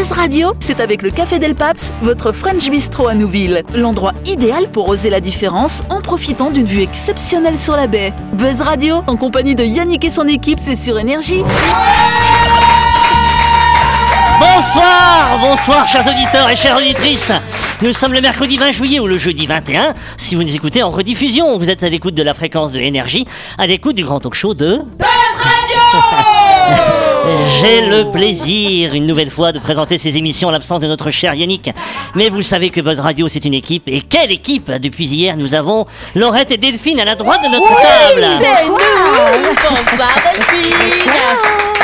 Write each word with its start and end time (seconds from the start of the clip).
Buzz 0.00 0.12
Radio, 0.12 0.54
c'est 0.60 0.80
avec 0.80 1.02
le 1.02 1.10
Café 1.10 1.38
Del 1.38 1.54
Paps, 1.54 1.92
votre 2.00 2.32
French 2.32 2.70
Bistro 2.70 3.06
à 3.06 3.12
Nouville. 3.12 3.64
L'endroit 3.74 4.14
idéal 4.24 4.70
pour 4.70 4.88
oser 4.88 5.10
la 5.10 5.20
différence 5.20 5.82
en 5.90 6.00
profitant 6.00 6.50
d'une 6.50 6.64
vue 6.64 6.80
exceptionnelle 6.80 7.58
sur 7.58 7.76
la 7.76 7.86
baie. 7.86 8.14
Buzz 8.32 8.62
Radio, 8.62 9.02
en 9.06 9.18
compagnie 9.18 9.54
de 9.54 9.62
Yannick 9.62 10.02
et 10.06 10.10
son 10.10 10.26
équipe, 10.26 10.58
c'est 10.58 10.74
sur 10.74 10.98
Énergie. 10.98 11.44
Bonsoir, 14.40 15.38
bonsoir 15.38 15.86
chers 15.86 16.06
auditeurs 16.06 16.48
et 16.48 16.56
chères 16.56 16.78
auditrices. 16.78 17.32
Nous 17.82 17.92
sommes 17.92 18.14
le 18.14 18.22
mercredi 18.22 18.56
20 18.56 18.72
juillet 18.72 19.00
ou 19.00 19.06
le 19.06 19.18
jeudi 19.18 19.46
21. 19.46 19.92
Si 20.16 20.34
vous 20.34 20.44
nous 20.44 20.54
écoutez 20.54 20.82
en 20.82 20.90
rediffusion, 20.90 21.58
vous 21.58 21.68
êtes 21.68 21.82
à 21.82 21.90
l'écoute 21.90 22.14
de 22.14 22.22
la 22.22 22.32
fréquence 22.32 22.72
de 22.72 22.80
énergie, 22.80 23.26
à 23.58 23.66
l'écoute 23.66 23.96
du 23.96 24.04
grand 24.04 24.18
talk 24.18 24.32
show 24.32 24.54
de 24.54 24.80
J'ai 27.60 27.82
le 27.82 28.10
plaisir, 28.10 28.94
une 28.94 29.06
nouvelle 29.06 29.30
fois, 29.30 29.52
de 29.52 29.58
présenter 29.58 29.98
ces 29.98 30.16
émissions 30.16 30.48
en 30.48 30.50
l'absence 30.50 30.80
de 30.80 30.86
notre 30.86 31.10
cher 31.10 31.34
Yannick. 31.34 31.70
Mais 32.14 32.28
vous 32.28 32.42
savez 32.42 32.70
que 32.70 32.80
Buzz 32.80 33.00
Radio, 33.00 33.28
c'est 33.28 33.44
une 33.44 33.54
équipe. 33.54 33.88
Et 33.88 34.00
quelle 34.00 34.32
équipe 34.32 34.70
Depuis 34.70 35.06
hier, 35.06 35.36
nous 35.36 35.54
avons 35.54 35.86
Laurette 36.14 36.50
et 36.50 36.56
Delphine 36.56 37.00
à 37.00 37.04
la 37.04 37.16
droite 37.16 37.40
de 37.42 37.48
notre 37.48 37.68
table. 37.68 38.26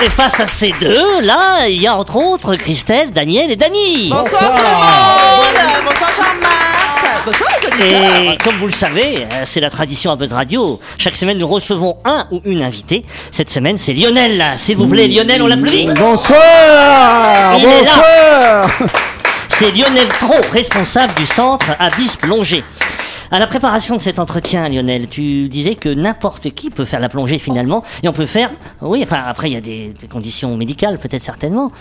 Et 0.03 0.09
face 0.11 0.41
à 0.41 0.47
ces 0.47 0.73
deux, 0.81 1.21
là, 1.21 1.69
il 1.69 1.81
y 1.81 1.87
a 1.87 1.97
entre 1.97 2.17
autres 2.17 2.55
Christelle, 2.57 3.11
Daniel 3.11 3.51
et 3.51 3.57
Dany. 3.57 4.11
Bonsoir, 4.11 4.41
tout 4.41 4.47
le 4.47 4.53
monde 4.53 5.85
Bonsoir 5.85 6.11
Jean-Marc 6.13 7.25
Bonsoir 7.25 7.51
Et 7.79 8.39
comme 8.43 8.57
vous 8.57 8.67
le 8.67 8.73
savez, 8.73 9.19
euh, 9.19 9.43
c'est 9.45 9.61
la 9.61 9.71
tradition 9.71 10.11
à 10.11 10.17
Buzz 10.17 10.33
Radio. 10.33 10.81
Chaque 10.99 11.17
semaine, 11.17 11.39
nous 11.39 11.47
recevons 11.47 11.99
un 12.05 12.27
ou 12.31 12.41
une 12.45 12.63
invitée. 12.63 13.05
Cette 13.31 13.51
semaine, 13.51 13.77
c'est 13.77 13.93
Lionel. 13.93 14.43
S'il 14.57 14.77
vous 14.77 14.87
plaît, 14.87 15.09
Lionel, 15.09 15.43
on 15.43 15.47
l'applaudit. 15.47 15.89
Bonsoir 15.95 17.59
Il. 17.59 17.65
Bonsoir 17.65 18.71
C'est 19.51 19.71
Lionel 19.73 20.09
Tro, 20.09 20.35
responsable 20.53 21.15
du 21.15 21.27
centre 21.27 21.67
Abyss 21.79 22.17
Plongée. 22.17 22.65
À 23.31 23.39
la 23.39 23.47
préparation 23.47 23.97
de 23.97 24.01
cet 24.01 24.19
entretien, 24.19 24.69
Lionel, 24.69 25.09
tu 25.09 25.49
disais 25.49 25.75
que 25.75 25.89
n'importe 25.89 26.51
qui 26.51 26.71
peut 26.71 26.85
faire 26.85 27.01
la 27.01 27.09
plongée 27.09 27.39
finalement, 27.39 27.83
et 28.03 28.09
on 28.09 28.13
peut 28.13 28.27
faire, 28.27 28.53
oui, 28.81 29.01
enfin 29.03 29.23
après 29.27 29.51
il 29.51 29.55
y 29.55 29.57
a 29.57 29.61
des, 29.61 29.93
des 30.01 30.07
conditions 30.07 30.57
médicales 30.57 30.97
peut-être 30.99 31.25
certainement. 31.25 31.73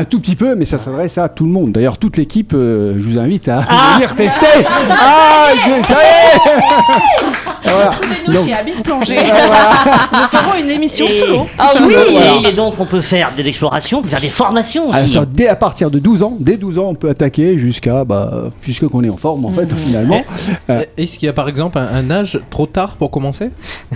Un 0.00 0.04
tout 0.04 0.20
petit 0.20 0.36
peu, 0.36 0.54
mais 0.54 0.64
ça 0.64 0.78
s'adresse 0.78 1.18
à 1.18 1.28
tout 1.28 1.44
le 1.44 1.50
monde. 1.50 1.72
D'ailleurs, 1.72 1.98
toute 1.98 2.16
l'équipe, 2.16 2.52
euh, 2.54 2.94
je 2.98 3.02
vous 3.02 3.18
invite 3.18 3.48
à 3.48 3.64
Ah. 3.68 3.94
venir 3.96 4.14
tester 4.16 4.64
Ah, 4.90 5.48
je, 5.54 5.86
ça 5.86 5.94
y 5.94 6.48
est 6.48 6.52
Voilà. 7.68 7.90
Nous 8.28 8.32
Donc, 8.34 8.46
chez 8.46 8.54
Abyss 8.54 8.80
Plongée 8.80 9.16
Nous 10.12 10.18
ferons 10.38 10.54
une 10.62 10.70
émission 10.70 11.06
Et- 11.06 11.10
solo 11.10 11.46
Ah 11.58 11.72
oui 11.84 11.94
Voilà. 12.12 12.48
Et 12.48 12.52
donc 12.52 12.74
on 12.78 12.86
peut 12.86 13.00
faire 13.00 13.32
de 13.36 13.42
l'exploration, 13.42 13.98
on 13.98 14.02
peut 14.02 14.08
faire 14.08 14.20
des 14.20 14.28
formations 14.28 14.90
alors, 14.92 15.04
aussi. 15.04 15.14
ça, 15.14 15.24
dès 15.26 15.48
à 15.48 15.56
partir 15.56 15.90
de 15.90 15.98
12 15.98 16.22
ans, 16.22 16.36
dès 16.38 16.56
12 16.56 16.78
ans, 16.78 16.86
on 16.90 16.94
peut 16.94 17.08
attaquer 17.10 17.58
jusqu'à 17.58 18.04
bah, 18.04 18.50
jusqu'à 18.62 18.86
qu'on 18.86 19.02
est 19.02 19.08
en 19.08 19.16
forme 19.16 19.44
en 19.46 19.52
fait 19.52 19.66
finalement. 19.84 20.22
Euh, 20.70 20.82
Est-ce 20.96 21.18
qu'il 21.18 21.26
y 21.26 21.28
a 21.28 21.32
par 21.32 21.48
exemple 21.48 21.78
un, 21.78 21.88
un 21.92 22.10
âge 22.10 22.38
trop 22.50 22.66
tard 22.66 22.94
pour 22.96 23.10
commencer? 23.10 23.50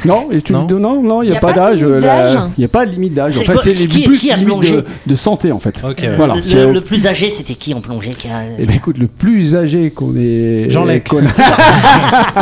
Non, 0.05 0.29
et 0.33 0.43
tu, 0.43 0.53
Non. 0.53 0.67
non, 0.69 1.01
non, 1.01 1.23
il 1.23 1.31
n'y 1.31 1.35
a, 1.37 1.39
a 1.39 1.41
pas 1.41 1.53
d'âge. 1.53 1.81
Il 1.81 2.59
n'y 2.59 2.65
a 2.65 2.69
pas 2.69 2.87
de 2.87 2.91
limite 2.91 3.15
d'âge. 3.15 3.37
En 3.37 3.39
C'est 3.39 3.45
fait, 3.45 3.75
c'est 3.77 4.05
plus 4.05 4.19
qui 4.19 4.35
limite 4.35 4.61
de, 4.73 4.85
de 5.07 5.17
santé 5.17 5.53
en 5.53 5.61
fait. 5.61 5.81
Ok. 5.91 6.05
Voilà. 6.17 6.35
le, 6.37 6.43
c'est- 6.43 6.67
le 6.67 6.81
plus 6.81 7.07
âgé, 7.07 7.31
c'était 7.31 7.55
qui 7.55 7.75
en 7.75 7.81
plongée 7.81 8.11
qui 8.11 8.29
a... 8.29 8.43
Eh 8.59 8.65
ben 8.67 8.77
écoute, 8.77 8.99
le 8.99 9.07
plus 9.07 9.55
âgé 9.57 9.91
qu'on 9.91 10.15
est. 10.17 10.71
Jean 10.71 10.85
Lec. 10.85 11.09
qu'on 11.09 11.19
a- 11.27 11.31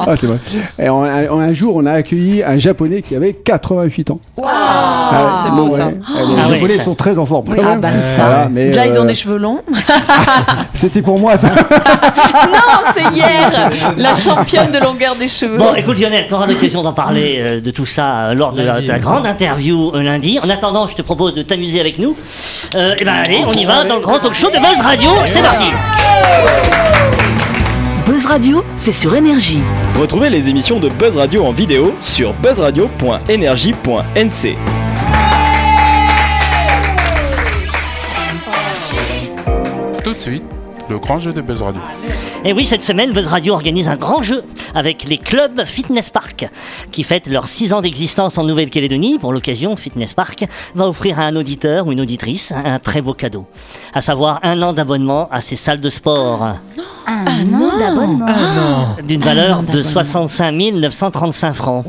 ah, 0.00 0.16
c'est 0.16 0.26
vrai. 0.26 0.38
Et 0.78 0.88
on 0.88 1.02
a- 1.04 1.24
on- 1.30 1.40
un 1.40 1.52
jour, 1.52 1.76
on 1.76 1.86
a 1.86 1.92
accueilli 1.92 2.42
un 2.42 2.58
japonais 2.58 3.02
qui 3.02 3.14
avait 3.14 3.32
88 3.32 4.10
ans. 4.10 4.20
Ah, 4.42 5.42
c'est 5.44 5.50
bon, 5.50 5.68
beau, 5.68 5.70
ça. 5.70 5.88
Les 5.90 5.96
Ah 6.06 6.48
ouais, 6.48 6.54
japonais 6.54 6.76
ça- 6.76 6.84
sont 6.84 6.94
très 6.94 7.18
en 7.18 7.26
forme. 7.26 7.46
Oui, 7.48 7.56
quand 7.56 7.62
ah 7.64 7.70
même. 7.70 7.80
bah 7.80 7.96
ça. 7.98 8.22
Voilà, 8.26 8.48
mais, 8.50 8.66
Déjà 8.66 8.86
ils 8.86 8.98
ont 8.98 9.02
euh, 9.02 9.06
des 9.06 9.14
cheveux 9.14 9.36
longs 9.38 9.60
C'était 10.74 11.02
pour 11.02 11.18
moi 11.18 11.36
ça. 11.36 11.48
Non 11.48 12.90
c'est 12.94 13.14
hier 13.14 13.70
La 13.96 14.14
championne 14.14 14.70
de 14.72 14.78
longueur 14.78 15.14
des 15.16 15.28
cheveux 15.28 15.56
Bon, 15.58 15.74
écoute 15.74 15.98
Lionel, 16.00 16.26
tu 16.28 16.34
auras 16.34 16.46
l'occasion 16.46 16.82
d'en 16.82 16.92
parler 16.92 17.36
euh, 17.38 17.60
de 17.60 17.70
tout 17.70 17.86
ça 17.86 18.26
euh, 18.26 18.34
lors 18.34 18.52
de 18.52 18.62
la, 18.62 18.74
Lundi. 18.74 18.86
de 18.86 18.92
la 18.92 18.98
grande 18.98 19.26
interview 19.26 19.92
euh, 19.94 20.02
lundi. 20.02 20.38
En 20.42 20.50
attendant, 20.50 20.86
je 20.86 20.96
te 20.96 21.02
propose 21.02 21.34
de 21.34 21.42
t'amuser 21.42 21.80
avec 21.80 21.98
nous. 21.98 22.15
Euh, 22.74 22.94
et 22.98 23.04
ben 23.04 23.14
allez, 23.14 23.44
on 23.46 23.52
y 23.52 23.64
va 23.64 23.84
dans 23.84 23.94
le 23.96 24.00
grand 24.00 24.18
talk 24.18 24.34
show 24.34 24.50
de 24.50 24.58
Buzz 24.58 24.80
Radio. 24.80 25.10
C'est 25.26 25.42
parti. 25.42 25.66
Buzz 28.06 28.26
Radio, 28.26 28.64
c'est 28.76 28.92
sur 28.92 29.14
Énergie. 29.16 29.60
Retrouvez 29.98 30.30
les 30.30 30.48
émissions 30.48 30.78
de 30.78 30.88
Buzz 30.88 31.16
Radio 31.16 31.44
en 31.44 31.50
vidéo 31.52 31.94
sur 32.00 32.32
buzzradio.energie.nc. 32.34 34.56
Tout 40.04 40.14
de 40.14 40.20
suite, 40.20 40.44
le 40.88 40.98
grand 40.98 41.18
jeu 41.18 41.32
de 41.32 41.40
Buzz 41.40 41.62
Radio. 41.62 41.82
Et 42.46 42.52
oui, 42.52 42.64
cette 42.64 42.84
semaine, 42.84 43.10
Buzz 43.10 43.26
Radio 43.26 43.54
organise 43.54 43.88
un 43.88 43.96
grand 43.96 44.22
jeu 44.22 44.44
avec 44.72 45.02
les 45.02 45.18
clubs 45.18 45.64
Fitness 45.64 46.10
Park 46.10 46.48
qui 46.92 47.02
fêtent 47.02 47.26
leurs 47.26 47.48
6 47.48 47.72
ans 47.72 47.80
d'existence 47.80 48.38
en 48.38 48.44
Nouvelle-Calédonie. 48.44 49.18
Pour 49.18 49.32
l'occasion, 49.32 49.74
Fitness 49.74 50.14
Park 50.14 50.44
va 50.76 50.86
offrir 50.86 51.18
à 51.18 51.24
un 51.24 51.34
auditeur 51.34 51.88
ou 51.88 51.92
une 51.92 52.00
auditrice 52.00 52.52
un 52.52 52.78
très 52.78 53.02
beau 53.02 53.14
cadeau, 53.14 53.46
à 53.94 54.00
savoir 54.00 54.38
un 54.44 54.62
an 54.62 54.72
d'abonnement 54.72 55.28
à 55.32 55.40
ses 55.40 55.56
salles 55.56 55.80
de 55.80 55.90
sport 55.90 56.44
Un 57.08 57.52
an 57.52 57.78
d'abonnement. 57.80 58.26
d'une 59.02 59.22
Un 59.22 59.24
valeur 59.24 59.62
de 59.62 59.66
d'abonnement. 59.66 59.90
65 59.90 60.52
935 60.52 61.52
francs. 61.52 61.84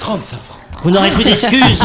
35 0.00 0.38
francs. 0.40 0.58
Vous 0.84 0.90
n'aurez 0.90 1.10
plus 1.10 1.24
d'excuses. 1.24 1.84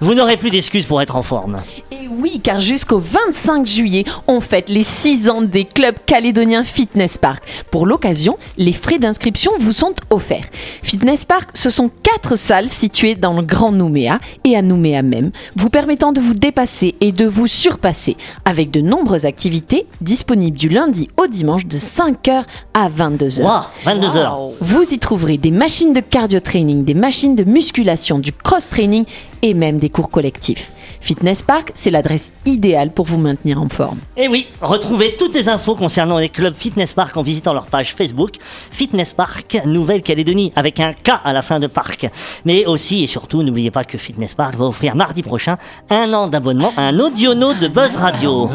Vous 0.00 0.14
n'aurez 0.14 0.36
plus 0.36 0.50
d'excuses 0.50 0.86
pour 0.86 1.00
être 1.02 1.14
en 1.14 1.22
forme. 1.22 1.60
Et 1.92 2.03
oui, 2.18 2.40
car 2.42 2.60
jusqu'au 2.60 2.98
25 2.98 3.66
juillet, 3.66 4.04
on 4.26 4.40
fête 4.40 4.68
les 4.68 4.82
6 4.82 5.28
ans 5.28 5.42
des 5.42 5.64
clubs 5.64 5.96
calédoniens 6.06 6.64
Fitness 6.64 7.18
Park. 7.18 7.42
Pour 7.70 7.86
l'occasion, 7.86 8.38
les 8.56 8.72
frais 8.72 8.98
d'inscription 8.98 9.52
vous 9.58 9.72
sont 9.72 9.94
offerts. 10.10 10.46
Fitness 10.82 11.24
Park, 11.24 11.50
ce 11.54 11.70
sont 11.70 11.90
quatre 12.02 12.36
salles 12.36 12.68
situées 12.68 13.14
dans 13.14 13.34
le 13.34 13.42
Grand 13.42 13.72
Nouméa 13.72 14.18
et 14.44 14.56
à 14.56 14.62
Nouméa 14.62 15.02
même, 15.02 15.30
vous 15.56 15.70
permettant 15.70 16.12
de 16.12 16.20
vous 16.20 16.34
dépasser 16.34 16.94
et 17.00 17.12
de 17.12 17.26
vous 17.26 17.46
surpasser, 17.46 18.16
avec 18.44 18.70
de 18.70 18.80
nombreuses 18.80 19.24
activités 19.24 19.86
disponibles 20.00 20.58
du 20.58 20.68
lundi 20.68 21.08
au 21.16 21.26
dimanche 21.26 21.66
de 21.66 21.76
5h 21.76 22.44
à 22.74 22.88
22h. 22.88 23.42
Waouh, 23.42 23.62
22 23.84 24.16
heures. 24.16 24.50
Vous 24.60 24.82
y 24.82 24.98
trouverez 24.98 25.38
des 25.38 25.50
machines 25.50 25.92
de 25.92 26.00
cardio 26.00 26.40
training, 26.40 26.84
des 26.84 26.94
machines 26.94 27.34
de 27.34 27.44
musculation, 27.44 28.18
du 28.18 28.32
cross 28.32 28.68
training 28.68 29.04
et 29.44 29.52
même 29.52 29.76
des 29.76 29.90
cours 29.90 30.10
collectifs. 30.10 30.72
Fitness 31.00 31.42
Park, 31.42 31.72
c'est 31.74 31.90
l'adresse 31.90 32.32
idéale 32.46 32.90
pour 32.90 33.04
vous 33.04 33.18
maintenir 33.18 33.60
en 33.60 33.68
forme. 33.68 33.98
Et 34.16 34.26
oui, 34.26 34.46
retrouvez 34.62 35.16
toutes 35.18 35.34
les 35.34 35.50
infos 35.50 35.74
concernant 35.74 36.16
les 36.16 36.30
clubs 36.30 36.54
Fitness 36.56 36.94
Park 36.94 37.14
en 37.18 37.22
visitant 37.22 37.52
leur 37.52 37.66
page 37.66 37.94
Facebook 37.94 38.36
Fitness 38.70 39.12
Park 39.12 39.60
Nouvelle-Calédonie 39.66 40.54
avec 40.56 40.80
un 40.80 40.94
K 40.94 41.10
à 41.22 41.34
la 41.34 41.42
fin 41.42 41.60
de 41.60 41.66
parc. 41.66 42.08
Mais 42.46 42.64
aussi 42.64 43.04
et 43.04 43.06
surtout, 43.06 43.42
n'oubliez 43.42 43.70
pas 43.70 43.84
que 43.84 43.98
Fitness 43.98 44.32
Park 44.32 44.54
va 44.56 44.64
offrir 44.64 44.96
mardi 44.96 45.22
prochain 45.22 45.58
un 45.90 46.10
an 46.14 46.26
d'abonnement 46.26 46.72
à 46.78 46.82
un 46.84 46.98
audiono 46.98 47.52
de 47.52 47.68
Buzz 47.68 47.96
Radio. 47.96 48.48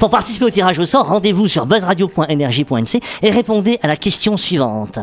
Pour 0.00 0.10
participer 0.10 0.46
au 0.46 0.50
tirage 0.50 0.80
au 0.80 0.86
sort, 0.86 1.06
rendez-vous 1.06 1.46
sur 1.46 1.66
buzzradio.energie.nc 1.66 3.00
et 3.22 3.30
répondez 3.30 3.78
à 3.80 3.86
la 3.86 3.96
question 3.96 4.36
suivante. 4.36 4.98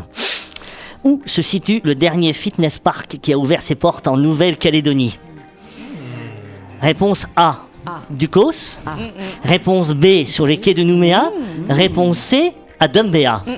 Où 1.04 1.22
se 1.26 1.42
situe 1.42 1.82
le 1.84 1.96
dernier 1.96 2.34
fitness 2.34 2.80
park 2.80 3.18
qui 3.22 3.34
a 3.34 3.38
ouvert 3.38 3.62
ses 3.62 3.76
portes 3.76 4.08
en 4.08 4.18
Nouvelle-Calédonie 4.18 5.18
Réponse 6.82 7.28
A. 7.36 7.60
Ducos. 8.10 8.80
Réponse 9.44 9.92
B. 9.92 10.26
Sur 10.26 10.48
les 10.48 10.58
quais 10.58 10.74
de 10.74 10.84
Nouméa. 10.84 11.32
Réponse 11.70 12.18
C. 12.18 12.54
À 12.80 12.88
Dumbéa. 12.88 13.44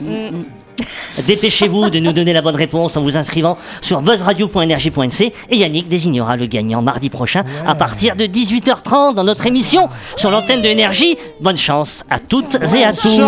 Dépêchez-vous 1.28 1.90
de 1.90 2.00
nous 2.00 2.12
donner 2.12 2.34
la 2.34 2.42
bonne 2.42 2.56
réponse 2.56 2.98
en 2.98 3.02
vous 3.02 3.18
inscrivant 3.18 3.58
sur 3.82 4.02
buzzradio.energie.nc 4.02 5.34
et 5.50 5.58
Yannick 5.58 5.88
désignera 5.88 6.36
le 6.36 6.46
gagnant 6.48 6.82
mardi 6.82 7.10
prochain 7.10 7.44
à 7.66 7.76
partir 7.76 8.16
de 8.16 8.26
18h30 8.26 9.16
dans 9.16 9.24
notre 9.24 9.46
émission 9.46 9.88
sur 10.16 10.32
l'antenne 10.32 10.62
de 10.62 10.68
Énergie. 10.68 11.18
Bonne 11.40 11.58
chance 11.58 12.04
à 12.10 12.20
toutes 12.20 12.58
et 12.76 12.84
à 12.84 12.92
tous. 12.92 13.22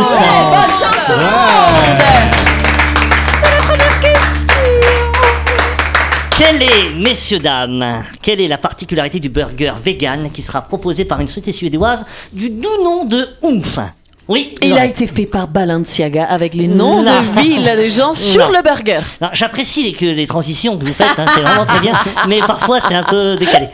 Quelle 6.38 6.62
est, 6.62 6.89
messieurs, 6.95 7.39
dames, 7.39 8.04
quelle 8.22 8.39
est 8.39 8.48
la 8.48 8.57
particularité 8.60 9.19
du 9.19 9.30
burger 9.30 9.74
vegan 9.84 10.30
qui 10.31 10.42
sera 10.44 10.62
proposé 10.62 11.04
par 11.04 11.19
une 11.19 11.28
société 11.28 11.51
suédoise 11.51 12.06
du 12.31 12.50
doux 12.50 12.84
nom 12.84 13.06
de 13.06 13.28
Oomph 13.42 13.80
Oui, 14.28 14.54
Il 14.62 14.74
a 14.78 14.86
été 14.86 15.07
fait 15.07 15.25
par 15.25 15.48
Balenciaga 15.48 16.25
avec 16.25 16.54
les 16.54 16.68
noms 16.68 17.01
Non. 17.01 17.12
de 17.36 17.42
villes 17.42 17.75
de 17.78 17.88
gens 17.88 18.13
sur 18.13 18.45
Non. 18.51 18.57
le 18.57 18.62
burger. 18.62 19.00
J'apprécie 19.34 19.84
les, 19.84 19.94
que 19.94 20.06
les 20.06 20.28
transitions 20.28 20.78
que 20.78 20.86
vous 20.86 20.94
faites, 20.94 21.18
hein, 21.18 21.25
c'est 21.34 21.42
vraiment 21.42 21.66
très 21.66 21.80
bien, 21.80 21.94
mais 22.28 22.39
parfois 22.42 22.81
c'est 22.81 22.95
un 22.95 23.04
peu 23.04 23.36
décalé. 23.38 23.69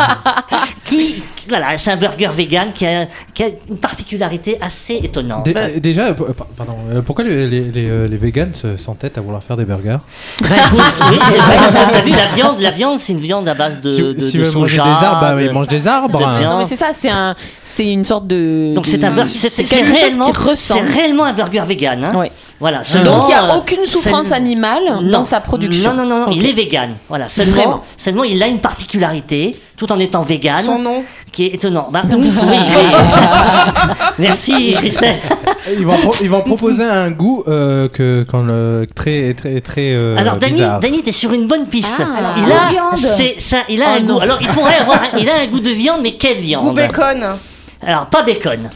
qui, 0.84 1.22
voilà, 1.52 1.76
c'est 1.78 1.90
un 1.90 1.96
burger 1.96 2.30
vegan 2.36 2.68
qui 2.74 2.86
a, 2.86 3.06
qui 3.34 3.42
a 3.44 3.46
une 3.68 3.76
particularité 3.76 4.58
assez 4.60 4.94
étonnante. 5.02 5.44
Dé- 5.44 5.54
euh, 5.56 5.80
Déjà, 5.80 6.06
euh, 6.08 6.14
pa- 6.14 6.46
pardon, 6.56 6.74
euh, 6.90 7.02
pourquoi 7.02 7.24
les, 7.24 7.46
les, 7.48 7.60
les, 7.60 7.88
euh, 7.90 8.08
les 8.08 8.16
vegans 8.16 8.50
se- 8.54 8.76
s'entêtent 8.76 9.18
à 9.18 9.20
vouloir 9.20 9.42
faire 9.42 9.56
des 9.56 9.64
burgers 9.64 9.98
Ben, 10.40 10.48
écoute, 10.48 10.80
oui, 11.10 11.18
c'est 11.22 11.38
vrai, 11.38 11.58
ça, 11.68 11.88
t'as 11.92 12.00
vu, 12.00 12.10
la 12.10 12.26
viande, 12.34 12.60
la 12.60 12.70
viande, 12.70 12.98
c'est 12.98 13.12
une 13.12 13.18
viande 13.20 13.48
à 13.48 13.54
base 13.54 13.80
de, 13.80 13.90
Si, 13.90 14.00
de, 14.02 14.20
si 14.20 14.38
de 14.38 14.44
vous 14.44 14.60
mangez 14.60 14.76
soja. 14.78 14.84
des 15.00 15.04
arbres, 15.06 15.20
bah, 15.20 15.34
de- 15.34 15.40
ils 15.42 15.50
mangent 15.52 15.68
des 15.68 15.86
arbres. 15.88 16.18
de 16.18 16.24
hein. 16.24 16.38
viande. 16.38 16.52
Non 16.52 16.58
mais 16.58 16.66
c'est 16.66 16.76
ça, 16.76 16.90
c'est 16.92 17.10
un, 17.10 17.34
c'est 17.62 17.90
une 17.92 18.04
sorte 18.04 18.26
de. 18.26 18.72
Donc 18.74 18.84
de- 18.84 18.90
c'est 18.90 19.04
un 19.04 19.10
burger, 19.10 19.30
c'est 19.30 19.48
c'est 19.48 19.66
c'est 19.66 19.76
quelque 19.76 19.88
chose 19.94 20.00
réellement, 20.02 20.30
qui 20.30 20.38
ressemble. 20.38 20.80
c'est 20.86 20.92
réellement 20.94 21.24
un 21.24 21.32
burger 21.32 21.62
vegan. 21.66 22.04
Hein. 22.04 22.16
Ouais. 22.16 22.32
Voilà. 22.62 22.82
seulement, 22.84 23.18
Donc 23.18 23.24
il 23.24 23.28
n'y 23.28 23.34
a 23.34 23.44
euh, 23.52 23.56
aucune 23.58 23.84
souffrance 23.84 24.30
animale 24.32 24.84
Non. 25.02 25.10
dans 25.18 25.22
sa 25.24 25.40
production. 25.40 25.92
Non, 25.94 26.04
non, 26.04 26.08
non, 26.20 26.26
non, 26.26 26.32
il 26.32 26.46
est 26.48 26.52
vegan. 26.52 26.94
Voilà, 27.08 27.26
seulement, 27.28 27.52
Vraiment 27.54 27.82
seulement 27.96 28.24
il 28.24 28.40
a 28.42 28.46
une 28.46 28.60
particularité, 28.60 29.54
tout 29.76 29.90
en 29.92 29.98
étant 29.98 30.22
vegan, 30.22 30.62
Son 30.62 30.78
nom. 30.78 31.02
qui 31.32 31.46
est 31.46 31.54
étonnant. 31.56 31.88
Bah, 31.90 32.02
oui, 32.12 32.30
oui. 32.32 32.56
Merci 34.18 34.74
Christelle. 34.78 35.16
Ils 35.78 35.84
vont, 35.86 35.96
pro- 35.98 36.14
ils 36.20 36.30
vont 36.30 36.40
proposer 36.42 36.84
un 36.84 37.10
goût 37.10 37.42
euh, 37.48 37.88
que 37.88 38.24
quand 38.30 38.42
le 38.42 38.86
très 38.94 39.34
très 39.34 39.60
très 39.60 39.92
euh, 39.94 40.16
Alors 40.16 40.36
Dany. 40.36 40.62
Dany, 40.80 41.02
t'es 41.02 41.12
sur 41.12 41.32
une 41.32 41.46
bonne 41.46 41.66
piste. 41.66 41.94
Ah, 41.98 42.34
il 42.36 42.44
a, 42.44 42.70
viande. 42.70 42.98
c'est 43.16 43.36
ça, 43.40 43.58
il 43.68 43.82
a 43.82 43.86
Oh 43.94 43.96
un 43.96 44.00
non. 44.00 44.14
goût. 44.14 44.20
Alors 44.20 44.38
il 44.40 44.48
pourrait 44.48 44.76
avoir, 44.76 45.00
il 45.18 45.28
a 45.28 45.36
un 45.40 45.46
goût 45.46 45.60
de 45.60 45.70
viande, 45.70 46.00
mais 46.02 46.12
quelle 46.14 46.38
viande 46.38 46.64
Goût 46.66 46.72
bacon. 46.72 47.24
Alors 47.84 48.06
pas 48.06 48.22
bacon. 48.22 48.70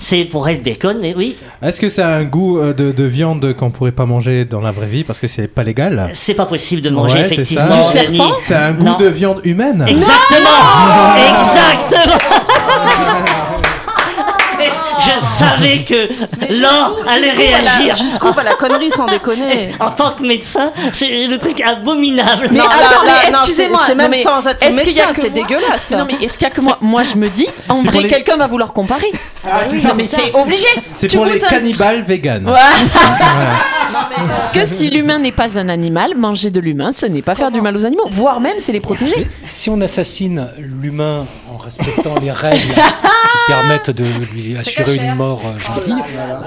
C'est 0.00 0.24
pour 0.24 0.48
être 0.48 0.62
bacon, 0.62 0.98
mais 1.00 1.12
oui, 1.16 1.36
Est-ce 1.60 1.80
que 1.80 1.88
c'est 1.88 2.02
un 2.02 2.24
goût 2.24 2.58
euh, 2.60 2.72
de, 2.72 2.92
de 2.92 3.04
viande 3.04 3.52
qu'on 3.54 3.70
pourrait 3.70 3.90
pas 3.92 4.06
manger 4.06 4.44
dans 4.44 4.60
la 4.60 4.70
vraie 4.70 4.86
vie 4.86 5.02
parce 5.04 5.18
que 5.18 5.26
c'est 5.26 5.48
pas 5.48 5.64
légal 5.64 6.10
c'est 6.12 6.34
pas 6.34 6.46
possible 6.46 6.82
de 6.82 6.90
manger 6.90 7.14
Ouais, 7.18 7.26
effectivement. 7.26 7.82
ça. 7.82 8.04
Dany. 8.04 8.20
C'est 8.42 8.54
un 8.54 8.72
goût 8.72 8.84
Non. 8.84 8.96
de 8.96 9.06
viande 9.06 9.40
humaine? 9.44 9.84
Exactement 9.88 11.14
Exactement 11.40 12.47
Je 15.16 15.24
savais 15.24 15.84
que 15.84 16.08
Laure 16.60 16.98
allait 17.08 17.30
réagir. 17.30 17.96
Jusqu'où 17.96 18.30
va 18.32 18.42
la 18.42 18.54
connerie 18.54 18.90
sans 18.90 19.06
déconner? 19.06 19.74
En 19.80 19.90
tant 19.90 20.12
que 20.12 20.22
médecin, 20.22 20.72
c'est 20.92 21.26
le 21.26 21.38
truc 21.38 21.60
abominable. 21.60 22.48
Mais 22.50 22.60
attends, 22.60 23.04
là, 23.04 23.12
mais 23.22 23.28
excusez-moi. 23.28 23.80
c'est- 23.86 23.94
même 23.94 24.14
sans 24.22 24.46
être 24.46 24.62
est-ce 24.62 24.82
qu'il 24.82 24.92
y 24.92 25.00
a 25.00 25.06
médecin, 25.06 25.14
que 25.14 25.20
c'est 25.28 25.34
moi 25.34 25.46
dégueulasse. 25.48 25.90
Non, 25.92 26.06
mais 26.06 26.24
est-ce 26.24 26.36
qu'il 26.38 26.46
y 26.46 26.50
a 26.50 26.54
que 26.54 26.60
moi 26.60 26.76
Moi, 26.80 27.02
je 27.04 27.16
me 27.16 27.28
dis, 27.28 27.46
en 27.68 27.80
vrai, 27.80 28.02
les- 28.02 28.08
quelqu'un 28.08 28.36
va 28.36 28.46
vouloir 28.46 28.72
comparer? 28.72 29.10
non, 29.44 29.94
mais 29.96 30.06
c'est 30.06 30.34
obligé. 30.34 30.66
C'est 30.94 31.08
pour 31.14 31.24
les 31.24 31.38
cannibales 31.38 32.02
véganes. 32.02 32.44
Parce 34.28 34.50
que 34.52 34.64
si 34.66 34.90
l'humain 34.90 35.18
n'est 35.18 35.32
pas 35.32 35.58
un 35.58 35.68
animal, 35.68 36.14
manger 36.16 36.50
de 36.50 36.60
l'humain, 36.60 36.90
ce 36.94 37.06
n'est 37.06 37.22
pas 37.22 37.34
faire 37.34 37.50
du 37.50 37.60
mal 37.60 37.76
aux 37.76 37.86
animaux, 37.86 38.06
voire 38.10 38.40
même 38.40 38.56
c'est 38.58 38.72
les 38.72 38.80
protéger. 38.80 39.28
Si 39.44 39.70
on 39.70 39.80
assassine 39.80 40.48
l'humain 40.58 41.26
en 41.52 41.56
respectant 41.56 42.14
les 42.20 42.30
règles 42.30 42.58
permettent 43.48 43.90
de 43.90 44.04
lui 44.32 44.56
assurer 44.56 44.96
une 44.96 45.14
mort 45.14 45.40
euh, 45.44 45.58
gentille, 45.58 45.94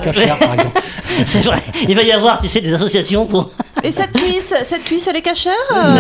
cachère 0.04 0.38
par 0.40 0.54
exemple. 0.54 0.80
C'est 1.26 1.42
vrai. 1.42 1.60
Il 1.90 1.96
va 1.96 2.04
y 2.04 2.12
avoir, 2.12 2.40
tu 2.40 2.48
sais, 2.48 2.62
des 2.62 2.74
associations 2.74 3.26
pour. 3.26 3.50
Et 3.84 3.92
cette 3.92 4.14
cuisse, 4.14 4.54
cette 4.64 4.84
cuisse, 4.86 5.08
elle 5.08 5.18
est 5.18 5.22
cachère 5.22 5.52
euh, 5.76 6.00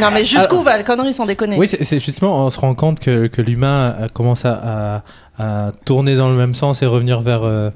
Non, 0.00 0.10
Mais 0.12 0.24
jusqu'où 0.24 0.62
va 0.62 0.76
la 0.76 0.82
connerie 0.82 1.12
sans 1.12 1.26
déconner 1.26 1.56
Oui, 1.56 1.68
c'est 1.68 1.98
justement, 2.00 2.44
on 2.46 2.50
se 2.50 2.58
rend 2.58 2.74
compte 2.74 3.00
que, 3.00 3.26
que 3.28 3.40
l'humain 3.42 3.94
euh, 4.00 4.06
commence 4.12 4.44
à, 4.44 5.02
à, 5.38 5.66
à 5.68 5.72
tourner 5.84 6.16
dans 6.16 6.28
le 6.28 6.36
même 6.36 6.54
sens 6.54 6.82
et 6.82 6.86
revenir 6.86 7.20
vers. 7.20 7.42
euh, 7.44 7.70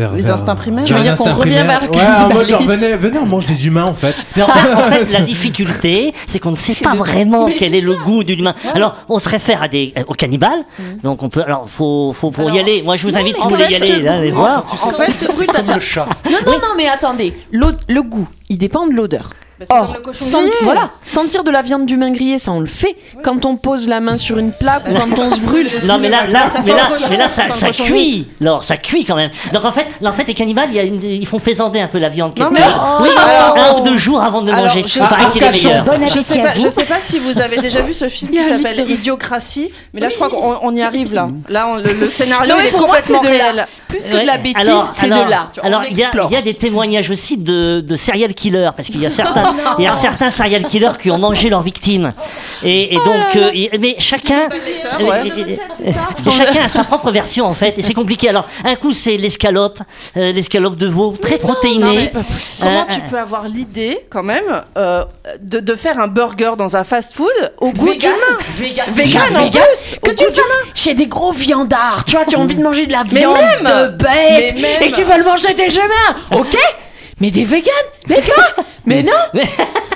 vers 0.00 0.12
Les 0.12 0.22
vers- 0.22 0.34
instincts 0.34 0.56
primaires. 0.56 0.84
Tu 0.84 0.94
veux 0.94 1.00
dire 1.00 1.14
qu'on 1.14 1.32
revient 1.32 1.50
vers 1.66 1.82
le 1.82 1.88
Ouais, 1.90 2.02
en 2.24 2.28
mode 2.34 2.48
genre, 2.48 2.62
venez, 2.62 2.96
venez, 2.96 3.18
on 3.18 3.26
mange 3.26 3.46
des 3.46 3.66
humains 3.66 3.84
en 3.84 3.94
fait. 3.94 4.14
Mais 4.36 4.42
en 4.42 4.46
fait, 4.48 4.74
en 4.74 4.90
fait, 4.90 5.12
la 5.12 5.20
difficulté, 5.20 6.12
c'est 6.26 6.38
qu'on 6.38 6.50
ne 6.52 6.56
sait 6.56 6.82
pas 6.82 6.94
vraiment 6.94 7.48
quel 7.56 7.74
est 7.74 7.80
le 7.80 7.94
goût 8.04 8.24
du 8.24 8.34
humain. 8.34 8.54
Alors, 8.74 8.96
on 9.08 9.18
se 9.18 9.28
réfère 9.28 9.62
à 9.62 9.68
des, 9.68 9.92
aux 10.08 10.14
cannibales. 10.14 10.64
Donc, 11.02 11.22
on 11.22 11.28
peut. 11.28 11.42
Alors, 11.44 11.68
faut, 11.68 12.12
faut, 12.12 12.30
faut 12.32 12.48
y 12.50 12.58
aller. 12.58 12.82
Moi, 12.82 12.96
je 12.96 13.06
vous 13.06 13.16
invite, 13.16 13.36
si 13.36 13.42
vous 13.44 13.50
voulez 13.50 13.66
y 13.70 13.74
aller, 13.76 13.86
je- 13.86 14.00
là, 14.00 14.14
allez 14.14 14.30
voir. 14.30 14.66
En 14.82 14.90
fait, 14.92 15.12
Comme 15.46 15.74
le 15.74 15.80
chat. 15.80 16.08
Non, 16.30 16.38
non, 16.46 16.52
non, 16.58 16.74
mais 16.76 16.88
attendez. 16.88 17.34
Le 17.50 18.02
goût, 18.02 18.26
il 18.48 18.58
dépend 18.58 18.86
de 18.86 18.92
l'odeur. 18.94 19.30
Bah, 19.60 19.66
Or, 19.68 19.86
comme 19.88 19.94
le 19.96 20.00
cochon 20.00 20.18
sent- 20.24 20.36
grillé. 20.38 20.52
voilà, 20.62 20.90
sentir 21.02 21.44
de 21.44 21.50
la 21.50 21.60
viande 21.60 21.84
d'humain 21.84 22.10
grillée, 22.12 22.38
ça 22.38 22.50
on 22.50 22.60
le 22.60 22.66
fait. 22.66 22.96
Quand 23.22 23.44
on 23.44 23.56
pose 23.56 23.88
la 23.88 24.00
main 24.00 24.16
sur 24.16 24.38
une 24.38 24.52
plaque 24.52 24.84
ou 24.88 24.94
quand 24.94 25.18
on 25.18 25.34
se 25.34 25.40
brûle. 25.42 25.68
Non 25.84 25.98
mais 25.98 26.08
là, 26.08 26.26
là, 26.26 26.48
Ça 26.50 26.60
mais 26.60 26.64
sent 26.64 26.72
là, 26.72 26.84
le 26.88 26.94
cochon, 26.94 27.06
mais 27.10 27.16
là, 27.18 27.28
ça 27.28 27.46
ça, 27.48 27.52
sent 27.52 27.58
ça 27.60 27.66
le 27.66 27.72
cochon 27.72 27.84
cuit. 27.84 28.28
Alors, 28.40 28.64
ça 28.64 28.76
cuit 28.78 29.04
quand 29.04 29.16
même. 29.16 29.30
Donc 29.52 29.64
en 29.66 29.72
fait, 29.72 29.86
en 30.02 30.12
fait, 30.12 30.24
les 30.24 30.32
cannibales, 30.32 30.68
il 30.70 30.76
y 30.76 30.78
a 30.78 30.82
une- 30.84 31.02
ils 31.02 31.26
font 31.26 31.38
faisander 31.38 31.80
un 31.80 31.88
peu 31.88 31.98
la 31.98 32.08
viande. 32.08 32.32
Non, 32.38 32.46
quelques- 32.48 32.58
mais- 32.58 32.66
oui, 33.02 33.08
alors- 33.18 33.56
un 33.58 33.78
ou 33.78 33.82
deux 33.82 33.98
jours 33.98 34.22
avant 34.22 34.40
de 34.40 34.46
le 34.46 34.54
Alors, 34.54 34.66
manger. 34.74 34.84
je 34.88 34.98
Il 34.98 35.02
paraît 35.06 35.24
sais- 35.24 35.30
qu'il 35.32 35.42
est 35.42 35.50
meilleur. 35.50 35.84
Bon 35.84 35.92
Je 35.92 35.96
appétit 36.04 36.22
sais, 36.22 36.40
à 36.40 36.42
pas, 36.46 36.54
vous. 36.54 36.60
je 36.64 36.68
sais 36.70 36.84
pas 36.86 36.98
si 37.00 37.18
vous 37.18 37.40
avez 37.40 37.58
déjà 37.58 37.82
vu 37.82 37.92
ce 37.92 38.08
film 38.08 38.30
qui 38.30 38.42
s'appelle 38.42 38.82
Idiocratie, 38.88 39.70
mais 39.92 40.00
là 40.00 40.08
je 40.08 40.14
crois 40.14 40.30
qu'on 40.30 40.58
on 40.62 40.74
y 40.74 40.80
arrive 40.82 41.12
là. 41.12 41.28
Là 41.50 41.66
on- 41.68 41.76
le, 41.76 41.92
le 41.92 42.08
scénario 42.08 42.48
Non, 42.50 42.56
mais 42.58 42.68
est 42.68 42.70
pour 42.70 42.80
moi, 42.80 42.96
complètement 42.96 43.20
c'est 43.22 43.28
de 43.30 43.36
là. 43.36 43.44
réel. 43.44 43.66
Plus 43.88 44.08
que 44.08 44.16
de 44.20 44.26
la 44.26 44.38
bêtise, 44.38 44.68
Alors- 44.68 44.88
c'est 44.88 45.06
alors- 45.06 45.24
de 45.26 45.30
l'art. 45.30 45.50
Alors, 45.62 45.82
il 45.90 45.98
y, 45.98 46.04
a- 46.04 46.10
il 46.26 46.32
y 46.32 46.36
a 46.36 46.42
des 46.42 46.54
témoignages 46.54 47.10
aussi 47.10 47.36
de, 47.36 47.80
de 47.80 47.96
serial 47.96 48.32
killers, 48.34 48.70
parce 48.76 48.88
qu'il 48.88 49.00
y 49.00 49.06
a 49.06 49.10
certains, 49.10 49.49
il 49.78 49.84
y 49.84 49.86
a 49.88 49.92
certains 49.92 50.30
serial 50.30 50.64
killers 50.64 50.92
qui 51.00 51.10
ont 51.10 51.18
mangé 51.18 51.48
leurs 51.50 51.62
victimes. 51.62 52.12
Et, 52.62 52.94
et 52.94 52.96
donc, 52.98 53.36
euh, 53.36 53.50
et- 53.54 53.70
mais 53.78 53.96
chacun, 53.98 54.48
lecteur, 54.48 55.00
ouais. 55.00 55.28
et- 55.28 55.52
et- 55.52 55.88
et 56.26 56.30
chacun 56.30 56.64
a 56.64 56.68
sa 56.68 56.84
propre 56.84 57.10
version 57.10 57.46
en 57.46 57.54
fait, 57.54 57.78
et 57.78 57.82
c'est 57.82 57.94
compliqué. 57.94 58.28
Alors, 58.28 58.46
un 58.64 58.74
coup 58.76 58.92
c'est 58.92 59.16
l'escalope, 59.16 59.78
euh, 60.16 60.32
l'escalope 60.32 60.76
de 60.76 60.86
veau, 60.86 61.14
très 61.20 61.36
Non, 61.36 61.38
protéinée. 61.38 62.10
mais 62.14 62.22
Comment 62.60 62.80
Euh, 62.82 62.94
tu 62.94 63.00
peux 63.10 63.18
avoir 63.18 63.48
l'idée 63.48 63.98
quand 64.10 64.22
même 64.22 64.62
euh, 64.76 65.04
de, 65.40 65.60
de 65.60 65.74
faire 65.74 65.98
un 65.98 66.08
burger 66.08 66.52
dans 66.58 66.76
un 66.76 66.84
fast-food 66.84 67.52
au 67.58 67.70
goût 67.72 67.94
d'humain 67.94 68.14
Vegan. 68.58 68.84
Vegan 68.88 69.22
en 69.36 69.44
Vegan. 69.44 69.62
plus 69.62 69.96
Que 70.02 70.10
tu 70.10 70.24
goût 70.24 70.30
le 70.30 70.34
fasses 70.36 70.52
chez 70.74 70.94
des 70.94 71.06
gros 71.06 71.32
viandards, 71.32 72.04
tu 72.06 72.16
vois, 72.16 72.24
qui 72.24 72.36
ont 72.36 72.42
envie 72.42 72.56
de 72.56 72.62
manger 72.62 72.86
de 72.86 72.92
la 72.92 73.04
Mais 73.04 73.20
viande 73.20 73.36
même 73.36 73.64
de 73.64 73.96
bête 73.96 74.54
Mais 74.56 74.60
même 74.60 74.82
et 74.82 74.90
qui 74.92 75.02
veulent 75.02 75.24
manger 75.24 75.54
des 75.54 75.74
humains, 75.74 76.16
ok? 76.32 76.56
Mais 77.20 77.30
des 77.30 77.44
véganes 77.44 77.72
gars 78.08 78.16
Mais 78.86 79.02
non 79.02 79.12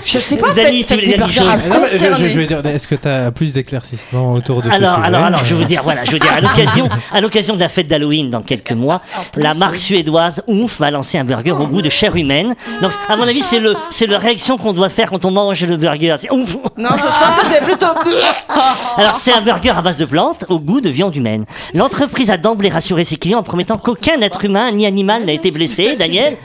Je 0.06 0.18
sais 0.18 0.36
pas, 0.36 0.52
faites, 0.52 0.70
tu 0.70 0.82
faites 0.84 1.00
des 1.00 1.06
dire 1.06 1.16
burgers 1.16 1.40
à 1.40 1.56
Non, 1.66 1.80
mais 1.80 1.86
je, 1.86 1.92
je- 1.92 1.98
consterner. 1.98 2.28
je 2.28 2.38
vais 2.40 2.46
dire, 2.46 2.66
est-ce 2.66 2.86
que 2.86 2.94
tu 2.94 3.08
as 3.08 3.30
plus 3.30 3.54
d'éclaircissements 3.54 4.34
autour 4.34 4.60
de 4.60 4.68
alors, 4.70 4.90
ce 4.90 4.96
sujet 4.96 5.06
alors, 5.06 5.24
alors, 5.24 5.44
je 5.46 5.54
veux 5.54 5.64
dire, 5.64 5.82
voilà, 5.82 6.04
je 6.04 6.10
veux 6.10 6.18
dire, 6.18 6.32
à 6.34 6.40
l'occasion, 6.42 6.88
à 7.10 7.20
l'occasion 7.22 7.54
de 7.54 7.60
la 7.60 7.70
fête 7.70 7.88
d'Halloween 7.88 8.28
dans 8.28 8.42
quelques 8.42 8.72
mois, 8.72 9.00
la 9.34 9.54
marque 9.54 9.76
suédoise 9.76 10.42
Oomph 10.46 10.78
va 10.78 10.90
lancer 10.90 11.16
un 11.16 11.24
burger 11.24 11.52
au 11.52 11.66
goût 11.66 11.80
de 11.80 11.88
chair 11.88 12.14
humaine. 12.16 12.54
Donc, 12.82 12.92
à 13.08 13.16
mon 13.16 13.22
avis, 13.26 13.40
c'est 13.42 13.60
le, 13.60 13.74
c'est 13.88 14.06
la 14.06 14.18
réaction 14.18 14.58
qu'on 14.58 14.74
doit 14.74 14.90
faire 14.90 15.08
quand 15.08 15.24
on 15.24 15.30
mange 15.30 15.64
le 15.64 15.78
burger. 15.78 16.16
Oomph. 16.30 16.56
Non, 16.76 16.90
je, 16.92 16.98
je 16.98 17.02
pense 17.04 17.40
que 17.42 17.54
c'est 17.54 17.64
plutôt. 17.64 17.86
Alors, 18.98 19.18
c'est 19.22 19.32
un 19.32 19.40
burger 19.40 19.70
à 19.70 19.80
base 19.80 19.96
de 19.96 20.04
plantes 20.04 20.44
au 20.50 20.58
goût 20.60 20.82
de 20.82 20.90
viande 20.90 21.16
humaine. 21.16 21.46
L'entreprise 21.72 22.30
a 22.30 22.36
d'emblée 22.36 22.68
rassuré 22.68 23.04
ses 23.04 23.16
clients 23.16 23.38
en 23.38 23.42
promettant 23.42 23.78
qu'aucun 23.78 24.20
être 24.20 24.44
humain 24.44 24.70
ni 24.70 24.84
animal 24.84 25.24
n'a 25.24 25.32
été 25.32 25.50
blessé. 25.50 25.96
Daniel, 25.98 26.36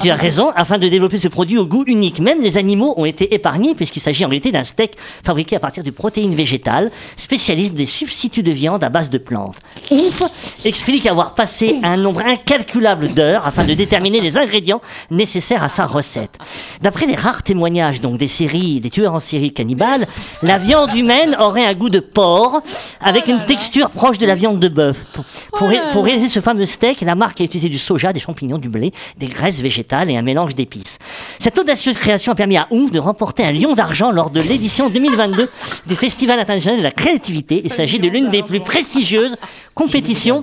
tu 0.00 0.08
as 0.10 0.14
raison, 0.14 0.52
afin 0.54 0.78
de 0.78 0.86
développer 0.86 1.18
ce 1.18 1.26
produit 1.26 1.55
au 1.58 1.66
goût 1.66 1.84
unique. 1.86 2.20
Même 2.20 2.42
les 2.42 2.56
animaux 2.56 2.94
ont 2.96 3.04
été 3.04 3.34
épargnés 3.34 3.74
puisqu'il 3.74 4.00
s'agit 4.00 4.24
en 4.24 4.28
réalité 4.28 4.52
d'un 4.52 4.64
steak 4.64 4.92
fabriqué 5.24 5.56
à 5.56 5.60
partir 5.60 5.82
de 5.84 5.90
protéines 5.90 6.34
végétales, 6.34 6.90
spécialiste 7.16 7.74
des 7.74 7.86
substituts 7.86 8.42
de 8.42 8.52
viande 8.52 8.82
à 8.84 8.88
base 8.88 9.10
de 9.10 9.18
plantes. 9.18 9.56
Ouf 9.90 10.22
explique 10.64 11.06
avoir 11.06 11.34
passé 11.34 11.76
un 11.82 11.96
nombre 11.96 12.20
incalculable 12.20 13.08
d'heures 13.14 13.46
afin 13.46 13.64
de 13.64 13.74
déterminer 13.74 14.20
les 14.20 14.36
ingrédients 14.38 14.80
nécessaires 15.10 15.62
à 15.62 15.68
sa 15.68 15.86
recette. 15.86 16.36
D'après 16.82 17.06
les 17.06 17.14
rares 17.14 17.42
témoignages 17.42 18.00
donc 18.00 18.18
des 18.18 18.28
séries, 18.28 18.80
des 18.80 18.90
tueurs 18.90 19.14
en 19.14 19.18
série 19.18 19.52
cannibales, 19.52 20.06
la 20.42 20.58
viande 20.58 20.94
humaine 20.94 21.36
aurait 21.40 21.64
un 21.66 21.74
goût 21.74 21.90
de 21.90 22.00
porc 22.00 22.60
avec 23.00 23.28
une 23.28 23.44
texture 23.46 23.90
proche 23.90 24.18
de 24.18 24.26
la 24.26 24.34
viande 24.34 24.58
de 24.60 24.68
bœuf. 24.68 25.04
Pour, 25.12 25.24
pour 25.52 25.68
ré- 25.68 25.80
pour 25.92 26.04
réaliser 26.04 26.28
ce 26.28 26.40
fameux 26.40 26.64
steak, 26.66 27.00
la 27.02 27.14
marque 27.14 27.40
a 27.40 27.44
utilisé 27.44 27.68
du 27.68 27.78
soja, 27.78 28.12
des 28.12 28.20
champignons, 28.20 28.58
du 28.58 28.68
blé, 28.68 28.92
des 29.18 29.28
graisses 29.28 29.60
végétales 29.60 30.10
et 30.10 30.16
un 30.16 30.22
mélange 30.22 30.54
d'épices. 30.54 30.98
Cette 31.46 31.60
audacieuse 31.60 31.96
création 31.96 32.32
a 32.32 32.34
permis 32.34 32.56
à 32.56 32.66
Oomph 32.72 32.90
de 32.90 32.98
remporter 32.98 33.44
un 33.44 33.52
lion 33.52 33.74
d'argent 33.74 34.10
lors 34.10 34.30
de 34.30 34.40
l'édition 34.40 34.90
2022 34.90 35.48
du 35.86 35.94
Festival 35.94 36.40
international 36.40 36.80
de 36.80 36.82
la 36.82 36.90
créativité. 36.90 37.60
Il 37.62 37.72
s'agit 37.72 38.00
de 38.00 38.08
l'une 38.08 38.30
des 38.30 38.42
plus 38.42 38.58
prestigieuses 38.58 39.36
compétitions 39.72 40.42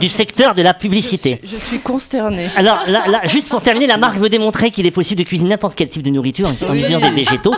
du 0.00 0.08
secteur 0.08 0.56
de 0.56 0.62
la 0.62 0.74
publicité. 0.74 1.40
Je 1.44 1.54
suis 1.54 1.78
consternée. 1.78 2.48
Alors 2.56 2.82
là, 2.88 3.06
là, 3.06 3.20
juste 3.26 3.48
pour 3.48 3.62
terminer, 3.62 3.86
la 3.86 3.98
marque 3.98 4.18
veut 4.18 4.28
démontrer 4.28 4.72
qu'il 4.72 4.84
est 4.84 4.90
possible 4.90 5.20
de 5.20 5.24
cuisiner 5.28 5.50
n'importe 5.50 5.76
quel 5.76 5.88
type 5.88 6.02
de 6.02 6.10
nourriture 6.10 6.48
en, 6.48 6.70
en 6.70 6.74
utilisant 6.74 6.98
des 6.98 7.10
végétaux. 7.10 7.54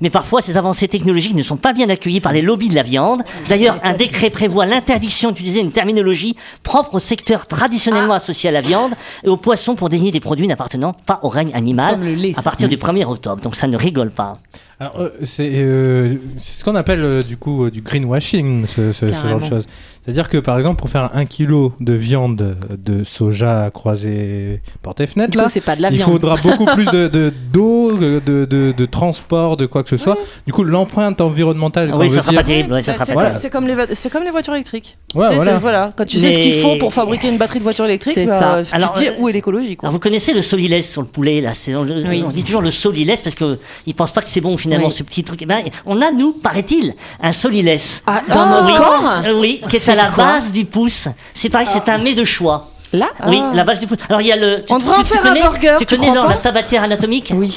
Mais 0.00 0.10
parfois, 0.10 0.42
ces 0.42 0.56
avancées 0.56 0.88
technologiques 0.88 1.36
ne 1.36 1.44
sont 1.44 1.56
pas 1.56 1.72
bien 1.72 1.88
accueillies 1.88 2.20
par 2.20 2.32
les 2.32 2.42
lobbies 2.42 2.68
de 2.68 2.74
la 2.74 2.82
viande. 2.82 3.22
D'ailleurs, 3.48 3.78
un 3.84 3.92
décret 3.92 4.30
prévoit 4.30 4.66
l'interdiction 4.66 5.30
d'utiliser 5.30 5.60
une 5.60 5.70
terminologie 5.70 6.34
propre 6.64 6.96
au 6.96 6.98
secteur 6.98 7.46
traditionnellement 7.46 8.14
associé 8.14 8.48
à 8.48 8.52
la 8.52 8.60
viande 8.60 8.94
et 9.22 9.28
aux 9.28 9.36
poissons 9.36 9.76
pour 9.76 9.88
désigner 9.88 10.10
des 10.10 10.18
produits 10.18 10.48
n'appartenant 10.48 10.94
pas 11.06 11.20
au 11.22 11.28
règne 11.28 11.52
animal. 11.54 12.07
Le 12.08 12.14
lait. 12.14 12.32
à 12.36 12.42
partir 12.42 12.68
du 12.68 12.76
1er 12.76 13.04
octobre. 13.04 13.40
Donc 13.42 13.54
ça 13.56 13.66
ne 13.68 13.76
rigole 13.76 14.10
pas. 14.10 14.38
Alors, 14.80 15.00
euh, 15.00 15.10
c'est 15.24 15.50
euh, 15.54 16.14
c'est 16.38 16.60
ce 16.60 16.64
qu'on 16.64 16.74
appelle 16.76 17.02
euh, 17.04 17.22
du 17.22 17.36
coup 17.36 17.64
euh, 17.64 17.70
du 17.70 17.80
greenwashing, 17.82 18.66
ce, 18.66 18.92
ce- 18.92 19.08
ce 19.08 19.14
genre 19.28 19.40
de 19.40 19.44
choses. 19.44 19.66
C'est-à-dire 20.08 20.30
que 20.30 20.38
par 20.38 20.56
exemple, 20.56 20.76
pour 20.76 20.88
faire 20.88 21.10
un 21.12 21.26
kilo 21.26 21.74
de 21.80 21.92
viande 21.92 22.56
de 22.78 23.04
soja 23.04 23.70
croisée 23.74 24.62
porte 24.80 25.02
et 25.02 25.06
fenêtre, 25.06 25.32
Du 25.32 25.36
coup, 25.36 25.44
là, 25.44 25.50
c'est 25.50 25.60
pas 25.60 25.76
de 25.76 25.82
la 25.82 25.90
il 25.90 25.96
viande. 25.96 26.10
faudra 26.12 26.36
beaucoup 26.42 26.64
plus 26.64 26.86
de 26.86 27.08
de- 27.08 27.30
d'eau, 27.52 27.92
de, 27.92 28.22
de, 28.24 28.46
de- 28.46 28.72
de 28.72 28.86
transport, 28.86 29.58
de 29.58 29.66
quoi 29.66 29.82
que 29.82 29.90
ce 29.90 29.98
soit. 29.98 30.16
Du 30.46 30.54
coup, 30.54 30.64
l'empreinte 30.64 31.20
environnementale. 31.20 31.90
Ah 31.92 31.98
oui, 31.98 32.08
ça 32.08 32.22
sera 32.22 32.30
dire- 32.32 32.40
pas 32.40 32.46
terrible. 32.46 32.72
ouais, 32.72 32.80
ça 32.80 32.92
Bah, 32.92 32.96
sera 32.96 33.04
c'est 33.04 33.12
pas 33.12 33.20
comme- 33.20 33.22
terrible. 33.32 33.40
c'est 33.42 33.50
comme, 33.50 33.66
les 33.66 33.94
c'est 33.94 34.10
comme 34.10 34.24
les 34.24 34.30
voitures 34.30 34.54
électriques. 34.54 34.96
Ouais, 35.14 35.26
Tu 35.26 35.28
sais, 35.32 35.36
voilà. 35.36 35.52
c'est- 35.52 35.58
voilà. 35.60 35.92
Quand 35.94 36.04
tu 36.06 36.18
sais 36.18 36.32
ce 36.32 36.38
qu'il 36.38 36.54
faut 36.54 36.76
pour 36.76 36.94
fabriquer 36.94 37.28
une 37.28 37.36
batterie 37.36 37.58
de 37.58 37.64
voiture 37.64 37.84
électrique, 37.84 38.14
C'est 38.14 38.24
bah, 38.24 38.38
ça. 38.38 38.62
tu 38.64 38.74
Alors, 38.74 38.94
dis 38.94 39.08
euh, 39.08 39.12
où 39.18 39.28
est 39.28 39.32
l'écologie 39.32 39.76
vous 39.82 39.98
connaissez 39.98 40.32
le 40.32 40.40
solilès 40.40 40.90
sur 40.90 41.02
le 41.02 41.06
poulet 41.08 41.42
là 41.42 41.50
on, 41.76 41.82
le- 41.82 42.08
Oui. 42.08 42.24
on 42.26 42.30
dit 42.30 42.44
toujours 42.44 42.62
le 42.62 42.70
solilès 42.70 43.20
parce 43.20 43.34
que 43.34 43.58
ils 43.86 43.94
pensent 43.94 44.12
pas 44.12 44.22
que 44.22 44.28
c'est 44.30 44.40
bon 44.40 44.56
finalement 44.56 44.86
Oui. 44.88 44.92
ce 44.92 45.02
petit 45.02 45.22
truc. 45.22 45.40
Eh 45.42 45.46
ben, 45.46 45.58
on 45.84 46.00
a 46.00 46.10
nous 46.12 46.32
paraît-il 46.32 46.94
un 47.22 47.32
solilès. 47.32 48.02
Ah, 48.06 48.22
dans 48.32 48.46
notre 48.46 48.72
oui. 48.72 48.78
corps 48.78 49.12
Euh, 49.26 49.40
oui, 49.40 49.60
qui 49.68 49.76
est, 49.76 49.78
C'est 49.78 49.92
à 49.92 49.96
la 50.04 50.10
quoi 50.10 50.24
base 50.24 50.50
du 50.50 50.64
pouce. 50.64 51.08
C'est 51.34 51.48
pareil, 51.50 51.68
c'est 51.70 51.88
un 51.88 51.98
mets 51.98 52.14
de 52.14 52.24
choix. 52.24 52.68
Là 52.90 53.08
Oui, 53.26 53.38
Ah. 53.42 53.50
la 53.54 53.64
base 53.64 53.80
du 53.80 53.86
pouce. 53.86 53.98
Alors 54.08 54.22
il 54.22 54.28
y 54.28 54.32
a 54.32 54.36
le. 54.36 54.64
Tu, 54.64 54.72
On 54.72 54.78
devrait 54.78 54.96
en 54.96 55.04
faire 55.04 55.20
un 55.20 55.28
connais, 55.28 55.42
burger, 55.42 55.76
Tu 55.78 55.84
tu 55.84 55.96
connais 55.98 56.10
non, 56.10 56.26
la 56.26 56.36
tabatière 56.36 56.82
anatomique 56.84 57.30
Oui. 57.36 57.50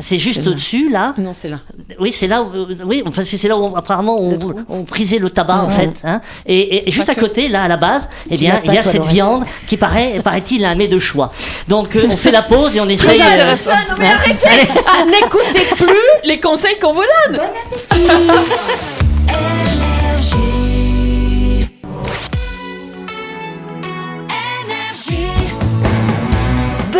C'est 0.00 0.16
juste 0.16 0.42
là. 0.46 0.50
au-dessus 0.50 0.88
là. 0.88 1.12
Non, 1.18 1.32
c'est 1.34 1.50
là. 1.50 1.58
Oui, 2.00 2.10
c'est 2.10 2.26
là 2.26 2.40
où, 2.42 2.46
euh, 2.54 2.74
oui, 2.86 3.02
enfin, 3.06 3.20
c'est 3.22 3.36
c'est 3.36 3.48
là 3.48 3.58
où 3.58 3.76
apparemment 3.76 4.18
on, 4.18 4.38
on 4.70 4.78
brisait 4.84 5.18
le 5.18 5.28
tabac 5.28 5.58
en 5.58 5.68
fait. 5.68 5.90
Hein. 6.04 6.22
Et, 6.46 6.58
et- 6.58 6.88
et 6.88 6.90
juste 6.90 7.10
à 7.10 7.14
côté, 7.14 7.48
là 7.50 7.64
à 7.64 7.68
la 7.68 7.76
base, 7.76 8.08
eh 8.30 8.38
bien, 8.38 8.62
il 8.64 8.72
y 8.72 8.78
a 8.78 8.82
cette 8.82 9.04
viande 9.04 9.44
qui 9.66 9.76
paraît, 9.76 10.22
paraît-il, 10.24 10.64
un 10.64 10.74
mets 10.74 10.88
de 10.88 10.98
choix. 10.98 11.32
Donc 11.68 11.94
euh, 11.94 12.06
on 12.10 12.16
fait 12.16 12.32
la 12.32 12.40
pause 12.40 12.74
et 12.74 12.80
on 12.80 12.88
essaye. 12.96 13.20
euh, 13.20 13.54
non, 13.66 13.94
mais 13.98 14.06
hein. 14.06 14.16
arrêtez. 14.24 14.48
Ah, 14.86 15.04
N'écoutez 15.04 15.84
plus 15.84 16.28
les 16.28 16.40
conseils 16.40 16.78
qu'on 16.78 16.94
vous 16.94 17.04
donne 17.28 17.40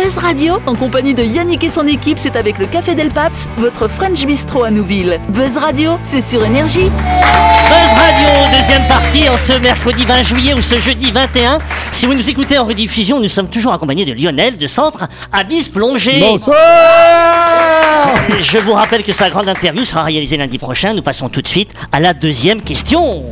Buzz 0.09 0.17
Radio, 0.17 0.59
en 0.65 0.73
compagnie 0.73 1.13
de 1.13 1.21
Yannick 1.21 1.63
et 1.63 1.69
son 1.69 1.85
équipe, 1.85 2.17
c'est 2.17 2.35
avec 2.35 2.57
le 2.57 2.65
Café 2.65 2.95
Del 2.95 3.09
Paps, 3.09 3.47
votre 3.57 3.87
French 3.87 4.25
Bistro 4.25 4.63
à 4.63 4.71
Nouville. 4.71 5.19
Buzz 5.29 5.55
Radio, 5.57 5.99
c'est 6.01 6.23
sur 6.23 6.43
Énergie. 6.43 6.89
Buzz 6.89 7.91
Radio, 7.95 8.57
deuxième 8.57 8.87
partie, 8.87 9.29
en 9.29 9.37
ce 9.37 9.59
mercredi 9.59 10.05
20 10.05 10.23
juillet 10.23 10.53
ou 10.55 10.63
ce 10.63 10.79
jeudi 10.79 11.11
21. 11.11 11.59
Si 11.91 12.07
vous 12.07 12.15
nous 12.15 12.27
écoutez 12.27 12.57
en 12.57 12.65
rediffusion, 12.65 13.19
nous 13.19 13.29
sommes 13.29 13.49
toujours 13.49 13.71
accompagnés 13.71 14.05
de 14.05 14.13
Lionel 14.13 14.57
de 14.57 14.65
Centre 14.65 15.07
Abyss 15.31 15.69
Plongée. 15.69 16.19
Bonsoir 16.19 16.55
Je 18.41 18.57
vous 18.57 18.73
rappelle 18.73 19.03
que 19.03 19.13
sa 19.13 19.29
grande 19.29 19.47
interview 19.47 19.85
sera 19.85 20.01
réalisée 20.01 20.37
lundi 20.37 20.57
prochain. 20.57 20.95
Nous 20.95 21.03
passons 21.03 21.29
tout 21.29 21.43
de 21.43 21.47
suite 21.47 21.71
à 21.91 21.99
la 21.99 22.15
deuxième 22.15 22.63
question. 22.63 23.25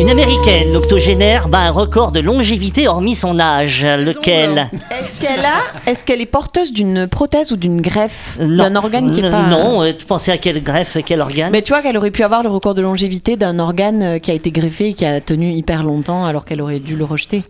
Une 0.00 0.08
américaine, 0.08 0.72
l'octogénaire, 0.72 1.48
bat 1.48 1.58
un 1.58 1.70
record 1.70 2.10
de 2.10 2.20
longévité 2.20 2.88
hormis 2.88 3.14
son 3.14 3.38
âge. 3.38 3.84
Lequel 3.84 4.70
Est-ce 4.90 5.20
qu'elle 5.20 5.40
a 5.44 5.90
Est-ce 5.90 6.04
qu'elle 6.04 6.22
est 6.22 6.26
porteuse 6.26 6.72
d'une 6.72 7.06
prothèse 7.06 7.52
ou 7.52 7.56
d'une 7.56 7.82
greffe 7.82 8.38
Non. 8.40 8.64
D'un 8.64 8.76
organe 8.76 9.10
qui 9.10 9.20
est 9.20 9.24
N- 9.24 9.30
pas. 9.30 9.42
Non, 9.42 9.82
euh, 9.82 9.92
tu 9.92 10.06
pensais 10.06 10.32
à 10.32 10.38
quelle 10.38 10.62
greffe, 10.62 10.96
quel 11.04 11.20
organe? 11.20 11.52
Mais 11.52 11.60
tu 11.60 11.72
vois 11.72 11.82
qu'elle 11.82 11.98
aurait 11.98 12.10
pu 12.10 12.22
avoir 12.22 12.42
le 12.42 12.48
record 12.48 12.74
de 12.74 12.80
longévité 12.80 13.36
d'un 13.36 13.58
organe 13.58 14.02
euh, 14.02 14.18
qui 14.18 14.30
a 14.30 14.34
été 14.34 14.50
greffé 14.50 14.88
et 14.88 14.94
qui 14.94 15.04
a 15.04 15.20
tenu 15.20 15.52
hyper 15.52 15.82
longtemps 15.82 16.24
alors 16.24 16.46
qu'elle 16.46 16.62
aurait 16.62 16.80
dû 16.80 16.96
le 16.96 17.04
rejeter. 17.04 17.42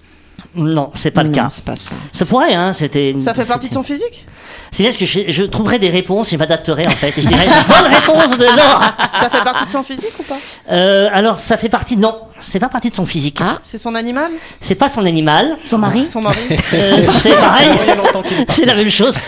Non, 0.54 0.90
c'est 0.94 1.10
pas 1.10 1.22
le 1.22 1.28
Non, 1.28 1.34
cas. 1.34 1.48
c'est 1.50 1.64
pas 1.64 1.76
ça. 1.76 1.94
Ça 2.12 2.24
pourrait, 2.24 2.54
hein, 2.54 2.72
c'était. 2.72 3.14
Ça 3.20 3.34
fait 3.34 3.46
partie 3.46 3.68
de 3.68 3.74
son 3.74 3.82
physique 3.82 4.24
C'est 4.70 4.82
bien 4.82 4.90
parce 4.92 5.00
que 5.00 5.06
je, 5.06 5.20
je 5.32 5.42
trouverai 5.44 5.78
des 5.78 5.90
réponses, 5.90 6.30
je 6.30 6.36
m'adapterai 6.36 6.86
en 6.86 6.90
fait. 6.90 7.16
Et 7.18 7.22
je 7.22 7.28
dirais, 7.28 7.46
bonne 7.68 7.92
réponse 7.92 8.36
de 8.38 8.44
Laura 8.44 8.94
Ça 9.20 9.30
fait 9.30 9.42
partie 9.44 9.64
de 9.66 9.70
son 9.70 9.82
physique 9.82 10.12
ou 10.18 10.22
pas 10.22 10.38
Euh, 10.70 11.08
alors, 11.12 11.38
ça 11.38 11.56
fait 11.56 11.68
partie. 11.68 11.96
Non, 11.96 12.22
c'est 12.40 12.58
pas 12.60 12.68
partie 12.68 12.90
de 12.90 12.94
son 12.96 13.06
physique. 13.06 13.38
Ah. 13.40 13.58
C'est 13.62 13.78
son 13.78 13.94
animal 13.94 14.30
C'est 14.60 14.74
pas 14.74 14.88
son 14.88 15.04
animal. 15.06 15.56
Son 15.64 15.78
mari 15.78 16.08
Son 16.08 16.20
mari 16.20 16.38
Euh, 16.74 17.06
c'est 17.10 17.34
pareil. 17.34 17.68
c'est 18.48 18.64
la 18.64 18.74
même 18.74 18.90
chose. 18.90 19.14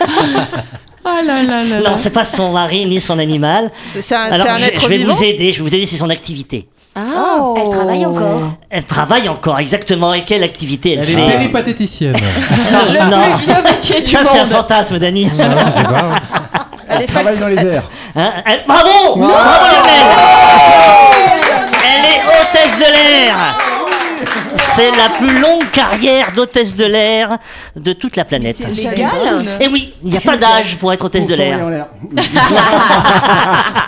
Oh 1.04 1.08
là 1.26 1.42
là 1.42 1.64
là 1.64 1.80
Non, 1.90 1.96
c'est 1.96 2.10
pas 2.10 2.24
son 2.24 2.52
mari 2.52 2.86
ni 2.86 3.00
son 3.00 3.18
animal. 3.18 3.72
C'est 3.92 4.02
c'est 4.02 4.14
un, 4.14 4.20
Alors, 4.30 4.46
un 4.46 4.56
je, 4.58 4.66
être 4.66 4.80
je 4.82 4.86
vais 4.86 4.98
vivant 4.98 5.12
vous 5.14 5.24
aider. 5.24 5.52
Je 5.52 5.58
vais 5.60 5.68
vous 5.68 5.74
aider. 5.74 5.84
C'est 5.84 5.96
son 5.96 6.10
activité. 6.10 6.68
Ah, 6.94 7.54
Elle 7.56 7.70
travaille 7.70 8.04
encore. 8.06 8.40
Elle 8.68 8.84
travaille 8.84 9.28
encore, 9.28 9.58
exactement. 9.58 10.12
Et 10.14 10.22
quelle 10.24 10.42
activité 10.44 10.92
elle, 10.92 10.98
Elle 11.00 11.10
est 11.10 11.14
fait 11.14 11.26
péripatéticienne. 11.26 12.16
Non, 13.10 13.36
du 13.36 13.44
ça 13.44 14.20
c'est 14.24 14.38
un 14.38 14.46
fantasme, 14.46 14.98
Dani. 14.98 15.30
Ah, 15.30 15.34
je 15.34 15.78
sais 15.78 15.84
pas. 15.84 16.14
Elle 16.88 17.06
Travaille 17.06 17.38
dans 17.38 17.48
les 17.48 17.56
airs. 17.66 17.84
Hein, 18.14 18.32
elle- 18.44 18.64
Bravo 18.66 19.16
Bravo 19.16 19.24
Lionel 19.24 20.06
Elle 21.84 22.04
est 22.04 22.20
hôtesse 22.26 22.76
de 22.76 22.92
l'air 22.92 23.36
C'est 24.74 24.90
la 24.92 25.10
plus 25.10 25.38
longue 25.40 25.68
carrière 25.70 26.32
d'hôtesse 26.34 26.74
de 26.74 26.84
l'air 26.84 27.38
de 27.76 27.92
toute 27.92 28.16
la 28.16 28.24
planète. 28.24 28.58
légal. 28.74 29.08
Et 29.60 29.68
oui, 29.68 29.92
il 30.04 30.10
n'y 30.10 30.16
a 30.16 30.20
pas 30.20 30.36
d'âge 30.36 30.76
pour 30.78 30.92
être 30.92 31.04
hôtesse 31.04 31.26
de 31.26 31.34
l'air. 31.34 31.58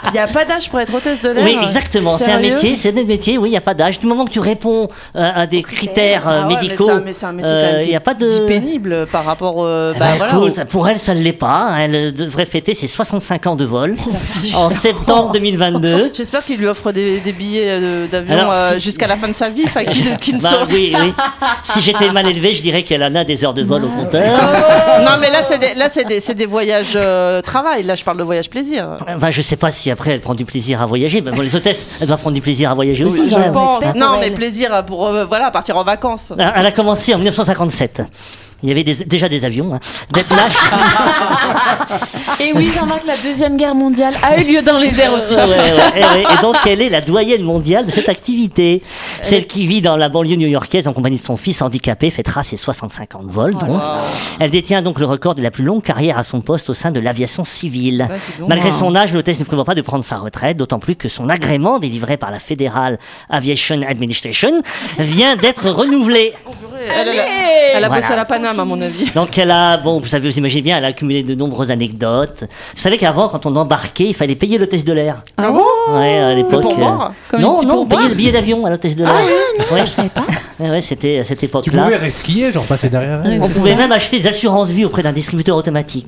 Il 0.06 0.12
n'y 0.12 0.18
a 0.20 0.28
pas 0.28 0.44
d'âge 0.44 0.68
pour 0.70 0.78
être 0.78 0.94
hôtesse 0.94 1.22
de 1.22 1.30
l'air 1.30 1.44
Oui, 1.44 1.58
exactement. 1.64 2.16
C'est 2.18 2.30
un 2.30 2.38
métier, 2.38 2.76
c'est 2.76 2.92
des 2.92 3.04
métiers. 3.04 3.36
Oui, 3.38 3.48
il 3.48 3.52
n'y 3.52 3.56
a 3.56 3.60
pas 3.62 3.74
d'âge. 3.74 3.98
Du 3.98 4.06
moment 4.06 4.24
que 4.24 4.30
tu 4.30 4.38
réponds 4.38 4.88
euh, 5.16 5.30
à 5.34 5.46
des 5.46 5.62
critères 5.62 6.28
euh, 6.28 6.42
Ah 6.44 6.46
ouais, 6.48 6.54
médicaux, 6.54 6.88
c'est 7.04 7.12
c'est 7.12 7.26
euh, 7.44 7.82
il 7.82 7.88
n'y 7.88 7.96
a 7.96 8.00
pas 8.00 8.14
de. 8.14 8.26
dit 8.28 8.40
pénible 8.46 9.06
par 9.10 9.24
rapport. 9.24 9.64
euh, 9.64 9.92
Eh 9.96 9.98
bah, 9.98 10.06
ben, 10.10 10.16
voilà, 10.18 10.32
écoute, 10.50 10.64
pour 10.68 10.88
elle, 10.88 10.98
ça 11.00 11.14
ne 11.14 11.20
l'est 11.20 11.32
pas. 11.32 11.74
Elle 11.80 12.12
devrait 12.14 12.44
fêter 12.46 12.74
ses 12.74 12.86
65 12.86 13.46
ans 13.48 13.56
de 13.56 13.64
vol 13.64 13.96
Oh, 14.54 14.58
en 14.58 14.70
septembre 14.70 15.32
2022. 15.32 16.12
J'espère 16.14 16.44
qu'il 16.44 16.58
lui 16.58 16.66
offre 16.66 16.92
des, 16.92 17.18
des 17.20 17.32
billets 17.32 18.06
d'avion 18.06 18.52
euh, 18.52 18.74
si- 18.74 18.80
jusqu'à 18.82 19.06
la 19.08 19.16
fin 19.16 19.26
de 19.28 19.32
sa 19.32 19.48
vie, 19.48 19.64
enfin, 19.64 19.84
qui, 19.84 20.04
qui 20.18 20.34
ne 20.34 20.38
Bah 20.44 20.48
oui, 20.70 20.94
oui. 20.98 21.12
Si 21.62 21.80
j'étais 21.80 22.10
mal 22.10 22.26
élevé, 22.28 22.54
je 22.54 22.62
dirais 22.62 22.82
qu'elle 22.82 23.02
en 23.02 23.14
a 23.14 23.24
des 23.24 23.44
heures 23.44 23.54
de 23.54 23.62
vol 23.62 23.84
au 23.84 23.88
compteur. 23.88 24.36
Non, 25.04 25.12
mais 25.20 25.30
là, 25.30 25.42
c'est 25.46 25.58
des, 25.58 25.74
là, 25.74 25.88
c'est 25.88 26.04
des, 26.04 26.20
c'est 26.20 26.34
des 26.34 26.46
voyages 26.46 26.94
euh, 26.96 27.42
travail. 27.42 27.82
Là, 27.82 27.94
je 27.94 28.04
parle 28.04 28.18
de 28.18 28.22
voyage 28.22 28.48
plaisir. 28.50 28.98
Enfin, 29.08 29.30
je 29.30 29.42
sais 29.42 29.56
pas 29.56 29.70
si 29.70 29.90
après 29.90 30.10
elle 30.12 30.20
prend 30.20 30.34
du 30.34 30.44
plaisir 30.44 30.80
à 30.82 30.86
voyager. 30.86 31.20
Mais 31.20 31.30
bon, 31.30 31.40
les 31.40 31.54
hôtesses, 31.56 31.86
elles 32.00 32.06
doivent 32.06 32.20
prendre 32.20 32.34
du 32.34 32.40
plaisir 32.42 32.70
à 32.70 32.74
voyager 32.74 33.04
aussi. 33.04 33.28
je 33.28 33.52
pense. 33.52 33.84
Non, 33.94 34.18
mais 34.20 34.30
plaisir 34.30 34.84
pour 34.86 35.06
euh, 35.06 35.24
voilà 35.26 35.50
partir 35.50 35.76
en 35.76 35.84
vacances. 35.84 36.32
Elle 36.38 36.66
a 36.66 36.72
commencé 36.72 37.14
en 37.14 37.18
1957. 37.18 38.02
Il 38.64 38.68
y 38.68 38.72
avait 38.72 38.82
des- 38.82 39.04
déjà 39.04 39.28
des 39.28 39.44
avions. 39.44 39.74
Hein. 39.74 39.80
Et 42.40 42.52
oui, 42.54 42.70
Jean-Marc, 42.74 43.04
la 43.06 43.16
deuxième 43.18 43.58
guerre 43.58 43.74
mondiale 43.74 44.14
a 44.22 44.40
eu 44.40 44.44
lieu 44.44 44.62
dans 44.62 44.78
les 44.78 44.98
airs 44.98 45.12
aussi. 45.12 45.34
Ouais, 45.34 45.42
ouais, 45.44 45.48
ouais, 45.58 46.00
ouais. 46.02 46.24
Et 46.32 46.40
donc, 46.42 46.56
elle 46.66 46.80
est 46.80 46.88
la 46.88 47.02
doyenne 47.02 47.42
mondiale 47.42 47.84
de 47.84 47.90
cette 47.90 48.08
activité? 48.08 48.82
Celle 49.22 49.46
qui 49.46 49.66
vit 49.66 49.82
dans 49.82 49.96
la 49.98 50.08
banlieue 50.08 50.36
new-yorkaise 50.36 50.88
en 50.88 50.94
compagnie 50.94 51.18
de 51.18 51.22
son 51.22 51.36
fils 51.36 51.60
handicapé 51.60 52.10
fêtera 52.10 52.42
ses 52.42 52.56
65 52.56 53.14
ans 53.16 53.22
de 53.22 53.30
vol. 53.30 53.54
Donc. 53.54 53.80
Elle 54.40 54.50
détient 54.50 54.80
donc 54.80 54.98
le 54.98 55.04
record 55.06 55.34
de 55.34 55.42
la 55.42 55.50
plus 55.50 55.64
longue 55.64 55.82
carrière 55.82 56.18
à 56.18 56.22
son 56.22 56.40
poste 56.40 56.70
au 56.70 56.74
sein 56.74 56.90
de 56.90 57.00
l'aviation 57.00 57.44
civile. 57.44 58.06
Ouais, 58.08 58.16
donc. 58.38 58.48
Malgré 58.48 58.72
son 58.72 58.96
âge, 58.96 59.12
l'hôtesse 59.12 59.38
ne 59.40 59.44
prévoit 59.44 59.66
pas 59.66 59.74
de 59.74 59.82
prendre 59.82 60.04
sa 60.04 60.16
retraite, 60.16 60.56
d'autant 60.56 60.78
plus 60.78 60.96
que 60.96 61.10
son 61.10 61.28
agrément, 61.28 61.78
délivré 61.78 62.16
par 62.16 62.30
la 62.30 62.38
Federal 62.38 62.98
Aviation 63.28 63.80
Administration, 63.86 64.62
vient 64.98 65.36
d'être 65.36 65.68
renouvelé. 65.68 66.32
Elle, 66.86 67.08
elle 67.08 67.18
a, 67.20 67.24
elle 67.74 67.84
a 67.84 67.88
Voilà. 67.88 68.00
bossé 68.02 68.12
à 68.12 68.16
la 68.16 68.24
Paname, 68.24 68.58
à 68.60 68.64
mon 68.64 68.80
avis. 68.80 69.10
Donc 69.14 69.36
elle 69.38 69.50
a, 69.50 69.76
bon, 69.78 69.98
vous 70.00 70.06
savez, 70.06 70.28
vous 70.30 70.38
imaginez 70.38 70.62
bien, 70.62 70.78
elle 70.78 70.84
a 70.84 70.88
accumulé 70.88 71.22
de 71.22 71.34
nombreuses 71.34 71.70
anecdotes. 71.70 72.44
Vous 72.74 72.80
savez 72.80 72.98
qu'avant, 72.98 73.28
quand 73.28 73.46
on 73.46 73.54
embarquait, 73.56 74.04
il 74.04 74.14
fallait 74.14 74.34
payer 74.34 74.58
l'hôtesse 74.58 74.84
de 74.84 74.92
l'air. 74.92 75.22
Ah 75.36 75.50
bon 75.50 75.64
Ouais, 75.94 76.18
à 76.18 76.34
l'époque. 76.34 76.62
Comme 77.30 77.40
non, 77.40 77.62
non, 77.62 77.86
payer 77.86 78.08
le 78.08 78.14
billet 78.14 78.32
d'avion 78.32 78.64
à 78.66 78.70
l'hôtesse 78.70 78.96
de 78.96 79.04
l'air. 79.04 79.12
ouais, 79.72 79.80
Je 79.84 79.90
savais 79.90 80.08
pas. 80.08 80.24
Ouais, 80.60 80.70
ouais, 80.70 80.80
c'était 80.80 81.18
à 81.18 81.24
cette 81.24 81.40
Tu 81.40 81.46
époque-là. 81.46 81.82
pouvais 81.82 81.96
resquiller, 81.96 82.52
genre 82.52 82.62
passer 82.62 82.88
derrière 82.88 83.22
elle. 83.24 83.42
On 83.42 83.48
pouvait 83.48 83.74
même 83.74 83.90
acheter 83.90 84.20
des 84.20 84.28
assurances 84.28 84.70
vie 84.70 84.84
auprès 84.84 85.02
d'un 85.02 85.10
distributeur 85.10 85.56
automatique. 85.56 86.06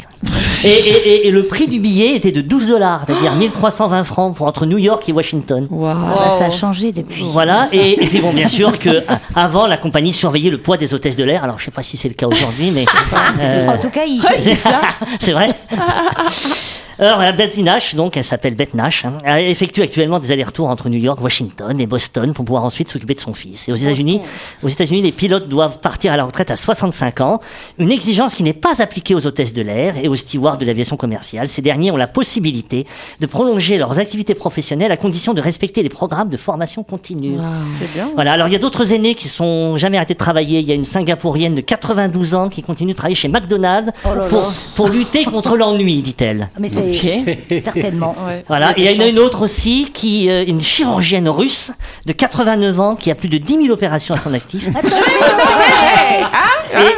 Et, 0.64 0.68
et- 0.68 1.08
et- 1.08 1.26
et 1.26 1.30
le 1.32 1.42
prix 1.42 1.66
du 1.66 1.80
billet 1.80 2.14
était 2.14 2.30
de 2.30 2.42
12 2.42 2.68
dollars, 2.68 3.02
c'est-à-dire 3.06 3.34
1320 3.34 4.04
francs 4.04 4.36
pour 4.36 4.46
entre 4.46 4.64
New 4.64 4.78
York 4.78 5.08
et 5.08 5.12
Washington. 5.12 5.66
Waouh. 5.68 5.96
Ah 5.96 6.14
bah, 6.16 6.34
ça 6.38 6.44
a 6.44 6.50
changé 6.50 6.92
depuis. 6.92 7.24
Voilà, 7.26 7.66
et, 7.72 7.94
et 8.04 8.06
puis 8.06 8.20
bon, 8.20 8.32
bien 8.32 8.46
sûr 8.46 8.78
que 8.78 8.88
euh, 8.88 9.00
avant 9.34 9.66
la 9.66 9.78
compagnie 9.78 10.12
surveillait 10.12 10.50
le 10.50 10.58
poids 10.66 10.76
des 10.76 10.92
hôtesses 10.94 11.14
de 11.14 11.22
l'air. 11.22 11.44
Alors 11.44 11.60
je 11.60 11.66
sais 11.66 11.70
pas 11.70 11.84
si 11.84 11.96
c'est 11.96 12.08
le 12.08 12.14
cas 12.14 12.26
aujourd'hui, 12.26 12.72
mais 12.72 12.84
euh, 13.40 13.68
En 13.68 13.78
tout 13.78 13.88
cas, 13.88 14.02
il 14.04 14.20
c'est 15.20 15.32
vrai. 15.32 15.54
Alors, 16.98 17.18
la 17.18 17.32
Beth 17.32 17.58
Nash, 17.58 17.94
donc, 17.94 18.16
elle 18.16 18.24
s'appelle 18.24 18.54
Beth 18.54 18.72
Nash, 18.72 19.04
hein, 19.04 19.18
elle 19.22 19.48
effectue 19.48 19.82
actuellement 19.82 20.18
des 20.18 20.32
allers-retours 20.32 20.68
entre 20.68 20.88
New 20.88 20.98
York, 20.98 21.20
Washington 21.20 21.78
et 21.78 21.86
Boston 21.86 22.32
pour 22.32 22.46
pouvoir 22.46 22.64
ensuite 22.64 22.88
s'occuper 22.88 23.12
de 23.12 23.20
son 23.20 23.34
fils. 23.34 23.68
Et 23.68 23.72
aux 23.72 23.76
États-Unis, 23.76 24.22
aux 24.62 24.68
États-Unis, 24.68 25.02
les 25.02 25.12
pilotes 25.12 25.46
doivent 25.46 25.78
partir 25.80 26.14
à 26.14 26.16
la 26.16 26.24
retraite 26.24 26.50
à 26.50 26.56
65 26.56 27.20
ans, 27.20 27.40
une 27.78 27.92
exigence 27.92 28.34
qui 28.34 28.42
n'est 28.42 28.54
pas 28.54 28.80
appliquée 28.80 29.14
aux 29.14 29.26
hôtesses 29.26 29.52
de 29.52 29.60
l'air 29.60 29.96
et 30.02 30.08
aux 30.08 30.16
stewards 30.16 30.56
de 30.56 30.64
l'aviation 30.64 30.96
commerciale. 30.96 31.48
Ces 31.48 31.60
derniers 31.60 31.90
ont 31.90 31.98
la 31.98 32.06
possibilité 32.06 32.86
de 33.20 33.26
prolonger 33.26 33.76
leurs 33.76 33.98
activités 33.98 34.34
professionnelles 34.34 34.90
à 34.90 34.96
condition 34.96 35.34
de 35.34 35.42
respecter 35.42 35.82
les 35.82 35.90
programmes 35.90 36.30
de 36.30 36.38
formation 36.38 36.82
continue. 36.82 37.36
C'est 37.74 37.92
bien. 37.92 38.08
Voilà, 38.14 38.32
alors 38.32 38.48
il 38.48 38.52
y 38.52 38.56
a 38.56 38.58
d'autres 38.58 38.94
aînés 38.94 39.14
qui 39.14 39.28
sont 39.28 39.76
jamais 39.76 39.98
arrêtés 39.98 40.14
de 40.14 40.18
travailler. 40.18 40.60
Il 40.60 40.66
y 40.66 40.72
a 40.72 40.74
une 40.74 40.86
Singapourienne 40.86 41.54
de 41.54 41.60
92 41.60 42.34
ans 42.34 42.48
qui 42.48 42.62
continue 42.62 42.92
de 42.92 42.96
travailler 42.96 43.16
chez 43.16 43.28
McDonald's 43.28 43.92
Oh 44.04 44.14
là 44.14 44.28
pour, 44.28 44.40
là. 44.40 44.52
pour 44.74 44.88
lutter 44.88 45.24
contre 45.24 45.58
l'ennui, 45.58 46.00
dit-elle. 46.00 46.48
Mais 46.58 46.70
c'est 46.70 46.85
certainement. 47.62 48.14
Ouais. 48.26 48.44
Voilà, 48.48 48.72
Il 48.76 48.82
et 48.82 48.92
il 48.92 48.96
y 48.96 49.02
a 49.02 49.06
des 49.06 49.12
une, 49.12 49.18
autre 49.18 49.42
aussi, 49.42 49.90
qui, 49.92 50.30
euh, 50.30 50.44
une 50.46 50.60
chirurgienne 50.60 51.28
russe 51.28 51.72
de 52.06 52.12
89 52.12 52.80
ans 52.80 52.96
qui 52.96 53.10
a 53.10 53.14
plus 53.14 53.28
de 53.28 53.38
10 53.38 53.54
000 53.64 53.68
opérations 53.70 54.14
à 54.14 54.18
son 54.18 54.34
actif. 54.34 54.68
Attends, 54.68 54.88
je 54.88 54.94
vais 54.94 55.18
vous 55.18 55.24
appeler. 55.24 56.45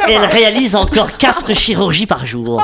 Et 0.07 0.13
elle 0.13 0.25
réalise 0.25 0.75
encore 0.75 1.17
4 1.17 1.53
chirurgies 1.53 2.05
par 2.05 2.25
jour. 2.25 2.61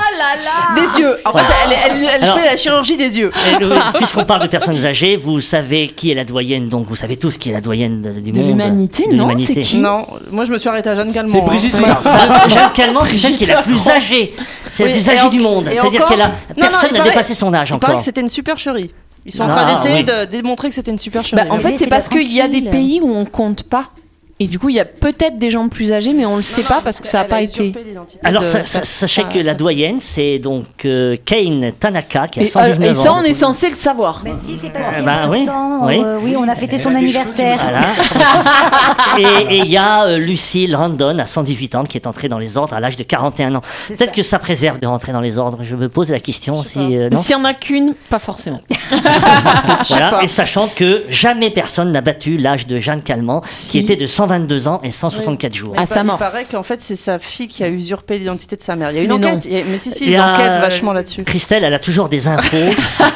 Des 0.75 1.01
yeux. 1.01 1.17
En 1.25 1.31
Voilà. 1.31 1.47
fait, 1.49 1.53
elle, 1.65 1.77
elle, 1.97 2.09
elle 2.15 2.23
Alors- 2.23 2.39
fait 2.39 2.45
la 2.45 2.57
chirurgie 2.57 2.97
des 2.97 3.17
yeux. 3.17 3.31
Le- 3.59 3.93
Puisqu'on 3.97 4.23
parle 4.25 4.41
de 4.43 4.47
personnes 4.47 4.85
âgées, 4.85 5.15
vous 5.17 5.41
savez 5.41 5.87
qui 5.87 6.11
est 6.11 6.13
la 6.15 6.25
doyenne, 6.25 6.67
donc 6.69 6.85
vous 6.87 6.95
savez 6.95 7.17
tous 7.17 7.37
qui 7.37 7.49
est 7.49 7.53
la 7.53 7.61
doyenne 7.61 8.01
de- 8.01 8.11
du 8.19 8.31
De 8.31 8.37
monde. 8.37 8.47
l'humanité, 8.49 9.07
de 9.07 9.15
non 9.15 9.23
l'humanité. 9.27 9.53
C'est 9.55 9.61
qui 9.61 9.77
Non, 9.77 10.05
moi 10.31 10.45
je 10.45 10.51
me 10.51 10.57
suis 10.57 10.69
arrêtée 10.69 10.89
à 10.89 10.95
Jeanne 10.95 11.13
Calment. 11.13 11.31
C'est 11.31 11.41
hein. 11.41 11.45
Brigitte. 11.45 11.75
Ça, 12.03 12.47
Jeanne 12.47 12.71
Calment, 12.73 13.05
c'est 13.05 13.17
celle 13.17 13.35
qui 13.37 13.43
est 13.45 13.47
la 13.47 13.61
plus 13.61 13.87
âgée. 13.87 14.33
C'est 14.71 14.83
Oui, 14.83 14.89
la 14.89 14.95
plus 14.95 15.09
âgée 15.09 15.21
en- 15.21 15.29
du 15.29 15.39
monde. 15.39 15.69
C'est-à-dire 15.71 16.01
encore- 16.01 16.09
qu'elle 16.09 16.21
a 16.21 16.31
personne 16.55 16.93
n'a 16.93 17.01
dépassé 17.03 17.33
son 17.33 17.53
âge 17.53 17.69
Il 17.71 17.79
paraît 17.79 17.93
encore. 17.93 17.99
que 17.99 18.05
c'était 18.05 18.21
une 18.21 18.29
supercherie. 18.29 18.91
Ils 19.25 19.31
sont 19.31 19.41
en 19.43 19.49
Ah, 19.49 19.55
train 19.63 19.73
d'essayer 19.73 19.95
oui. 19.95 20.03
de 20.03 20.25
démontrer 20.25 20.69
que 20.69 20.75
c'était 20.75 20.91
une 20.91 20.99
supercherie. 20.99 21.35
Bah, 21.41 21.51
en 21.51 21.55
là. 21.57 21.61
fait, 21.63 21.77
c'est 21.77 21.87
parce 21.89 22.07
qu'il 22.09 22.31
y 22.31 22.41
a 22.41 22.47
des 22.47 22.61
pays 22.61 22.99
où 23.01 23.11
on 23.15 23.25
compte 23.25 23.63
pas. 23.63 23.85
Et 24.37 24.47
du 24.47 24.59
coup, 24.59 24.67
il 24.67 24.75
y 24.75 24.81
a 24.81 24.85
peut-être 24.85 25.37
des 25.39 25.49
gens 25.49 25.69
plus 25.69 25.93
âgés, 25.93 26.11
mais 26.11 26.25
on 26.25 26.35
le 26.35 26.41
sait 26.41 26.63
pas 26.63 26.81
parce 26.83 26.99
que 26.99 27.07
ça 27.07 27.19
n'a 27.19 27.29
pas 27.29 27.41
été. 27.41 27.71
Alors, 28.21 28.41
de- 28.43 28.47
sachez 28.63 29.21
sa- 29.21 29.27
que 29.29 29.39
la 29.39 29.53
doyenne, 29.53 29.99
c'est 30.01 30.39
donc 30.39 30.65
euh, 30.83 31.15
Kane 31.23 31.71
Tanaka, 31.79 32.27
qui 32.27 32.41
a 32.41 32.43
Et, 32.43 32.47
euh, 32.47 32.49
119 32.49 32.91
et 32.91 32.93
ça, 32.95 33.13
ans. 33.13 33.19
on 33.21 33.23
est 33.23 33.33
censé 33.33 33.69
le 33.69 33.77
savoir. 33.77 34.21
Mais 34.25 34.33
si, 34.33 34.57
c'est 34.57 34.71
passé 34.71 34.89
Eh 34.99 35.01
ben 35.01 35.05
pas 35.05 35.27
oui, 35.29 35.39
longtemps. 35.45 35.85
oui. 35.87 36.01
Euh, 36.03 36.19
oui, 36.21 36.35
on 36.37 36.49
a 36.49 36.55
fêté 36.55 36.77
son 36.77 36.89
a 36.89 36.93
des 36.95 36.97
anniversaire. 37.05 37.59
Voilà. 37.63 39.49
et 39.49 39.59
il 39.59 39.67
y 39.71 39.77
a 39.77 40.03
euh, 40.03 40.17
Lucille 40.17 40.75
Randon, 40.75 41.17
à 41.17 41.25
118 41.27 41.75
ans, 41.75 41.83
qui 41.85 41.97
est 41.97 42.05
entrée 42.05 42.27
dans 42.27 42.37
les 42.37 42.57
ordres 42.57 42.73
à 42.73 42.81
l'âge 42.81 42.97
de 42.97 43.03
41 43.03 43.55
ans. 43.55 43.61
Peut-être 43.87 44.11
que 44.11 44.23
ça 44.23 44.37
préserve 44.39 44.79
de 44.79 44.87
rentrer 44.87 45.13
dans 45.13 45.21
les 45.21 45.37
ordres. 45.37 45.59
Je 45.61 45.77
me 45.77 45.87
pose 45.87 46.09
la 46.09 46.19
question 46.19 46.61
si... 46.63 46.77
euh, 46.97 47.09
non 47.09 47.21
S'il 47.21 47.31
y 47.31 47.35
en 47.35 47.45
a 47.45 47.53
qu'une, 47.53 47.93
pas 48.09 48.19
forcément. 48.19 48.59
Voilà. 49.89 50.09
pas. 50.09 50.23
Et 50.23 50.27
sachant 50.27 50.67
que 50.73 51.03
jamais 51.09 51.49
personne 51.51 51.91
n'a 51.93 52.01
battu 52.01 52.37
l'âge 52.37 52.67
de 52.67 52.79
Jeanne 52.79 53.01
Calment, 53.01 53.41
Si. 53.45 53.71
qui 53.71 53.79
était 53.79 53.95
de 53.95 54.07
122 54.27 54.67
ans 54.67 54.79
et 54.83 54.91
164 54.91 55.53
jours. 55.53 55.71
Mais 55.73 55.79
À 55.79 55.83
il 55.83 55.87
sa 55.87 56.03
mort. 56.03 56.17
Il 56.17 56.19
paraît 56.19 56.45
qu'en 56.49 56.63
fait, 56.63 56.81
c'est 56.81 56.95
sa 56.95 57.19
fille 57.19 57.47
qui 57.47 57.63
a 57.63 57.69
usurpé 57.69 58.17
l'identité 58.17 58.55
de 58.55 58.61
sa 58.61 58.75
mère. 58.75 58.91
Il 58.91 58.97
y 58.97 58.99
a 58.99 59.03
une 59.03 59.17
Mais 59.17 59.27
enquête. 59.27 59.45
a- 59.45 59.63
Mais 59.69 59.77
si, 59.77 59.91
si, 59.91 60.05
Il 60.05 60.09
y 60.09 60.13
ils 60.13 60.17
a, 60.17 60.33
enquêtent 60.33 60.51
euh, 60.57 60.59
vachement 60.59 60.93
là-dessus. 60.93 61.23
Christelle, 61.23 61.63
elle 61.63 61.73
a 61.73 61.79
toujours 61.79 62.09
des 62.09 62.27
infos. 62.27 62.55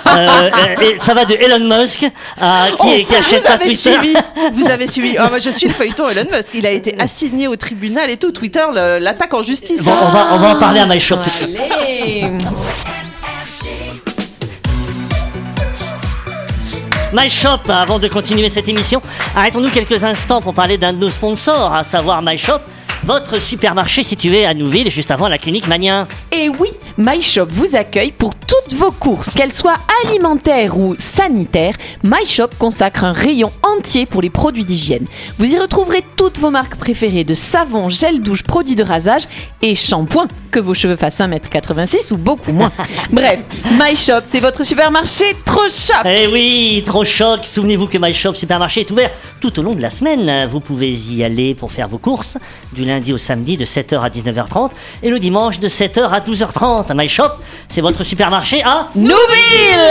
Euh, 0.09 0.49
euh, 0.49 0.81
et 0.81 0.99
ça 0.99 1.13
va 1.13 1.23
de 1.23 1.33
Elon 1.35 1.77
Musk 1.77 2.03
à 2.41 2.65
qui, 2.81 3.05
qui 3.05 3.15
achète 3.15 3.35
Oh, 3.35 3.41
vous 3.43 3.47
sa 3.47 3.53
avez 3.53 3.65
Twitter. 3.65 3.91
suivi, 3.93 4.13
vous 4.53 4.67
avez 4.69 4.87
suivi. 4.87 5.15
Ah, 5.19 5.29
moi, 5.29 5.37
je 5.37 5.51
suis 5.51 5.67
le 5.67 5.73
feuilleton 5.73 6.09
Elon 6.09 6.25
Musk. 6.35 6.49
Il 6.55 6.65
a 6.65 6.71
été 6.71 6.99
assigné 6.99 7.47
au 7.47 7.55
tribunal 7.55 8.09
et 8.09 8.17
tout. 8.17 8.31
Twitter 8.31 8.65
l'attaque 8.73 9.33
en 9.35 9.43
justice. 9.43 9.83
Bon, 9.83 9.91
on 10.01 10.09
va, 10.09 10.29
on 10.31 10.39
va 10.39 10.55
en 10.55 10.59
parler 10.59 10.79
à 10.79 10.87
MyShop 10.87 11.17
tout 11.17 11.29
de 11.45 13.08
Allez 17.11 17.25
MyShop, 17.25 17.69
avant 17.69 17.99
de 17.99 18.07
continuer 18.07 18.49
cette 18.49 18.67
émission, 18.67 19.01
arrêtons-nous 19.35 19.69
quelques 19.69 20.03
instants 20.03 20.41
pour 20.41 20.53
parler 20.53 20.77
d'un 20.77 20.93
de 20.93 20.99
nos 20.99 21.09
sponsors, 21.09 21.73
à 21.73 21.83
savoir 21.83 22.21
MyShop, 22.21 22.59
votre 23.03 23.39
supermarché 23.39 24.03
situé 24.03 24.45
à 24.45 24.53
Nouville, 24.53 24.89
juste 24.91 25.11
avant 25.11 25.27
la 25.27 25.37
clinique 25.37 25.67
Magnin. 25.67 26.07
Et 26.31 26.49
oui, 26.49 26.69
MyShop 27.01 27.45
vous 27.49 27.77
accueille 27.77 28.11
pour 28.11 28.35
toutes 28.35 28.73
vos 28.73 28.91
courses, 28.91 29.29
qu'elles 29.29 29.53
soient 29.53 29.77
alimentaires 30.03 30.77
ou 30.77 30.95
sanitaires. 30.99 31.75
MyShop 32.03 32.49
consacre 32.59 33.05
un 33.05 33.13
rayon 33.13 33.53
entier 33.63 34.05
pour 34.05 34.21
les 34.21 34.29
produits 34.29 34.65
d'hygiène. 34.65 35.05
Vous 35.37 35.49
y 35.49 35.57
retrouverez 35.57 36.03
toutes 36.17 36.39
vos 36.39 36.49
marques 36.49 36.75
préférées 36.75 37.23
de 37.23 37.33
savon, 37.33 37.87
gel 37.87 38.19
douche, 38.19 38.43
produits 38.43 38.75
de 38.75 38.83
rasage 38.83 39.23
et 39.61 39.75
shampoing, 39.75 40.27
que 40.51 40.59
vos 40.59 40.73
cheveux 40.73 40.97
fassent 40.97 41.21
1m86 41.21 42.11
ou 42.11 42.17
beaucoup 42.17 42.51
moins. 42.51 42.71
Bref, 43.11 43.39
MyShop, 43.79 44.23
c'est 44.25 44.41
votre 44.41 44.65
supermarché 44.65 45.37
trop 45.45 45.69
shop. 45.69 46.03
Eh 46.03 46.27
oui, 46.27 46.83
trop 46.85 47.05
choc. 47.05 47.45
Souvenez-vous 47.45 47.87
que 47.87 47.97
MyShop 47.97 48.33
Supermarché 48.33 48.81
est 48.81 48.91
ouvert 48.91 49.11
tout 49.39 49.57
au 49.57 49.63
long 49.63 49.73
de 49.73 49.81
la 49.81 49.89
semaine. 49.89 50.49
Vous 50.49 50.59
pouvez 50.59 50.91
y 50.91 51.23
aller 51.23 51.55
pour 51.55 51.71
faire 51.71 51.87
vos 51.87 51.97
courses 51.97 52.37
du 52.73 52.83
lundi 52.83 53.13
au 53.13 53.17
samedi 53.17 53.55
de 53.55 53.63
7h 53.63 54.01
à 54.01 54.09
19h30 54.09 54.71
et 55.01 55.09
le 55.09 55.19
dimanche 55.19 55.61
de 55.61 55.69
7h 55.69 56.09
à 56.09 56.19
12h30. 56.19 56.88
MyShop, 56.93 57.31
c'est 57.69 57.81
votre 57.81 58.03
supermarché 58.03 58.63
à 58.63 58.87
Nouville 58.95 59.89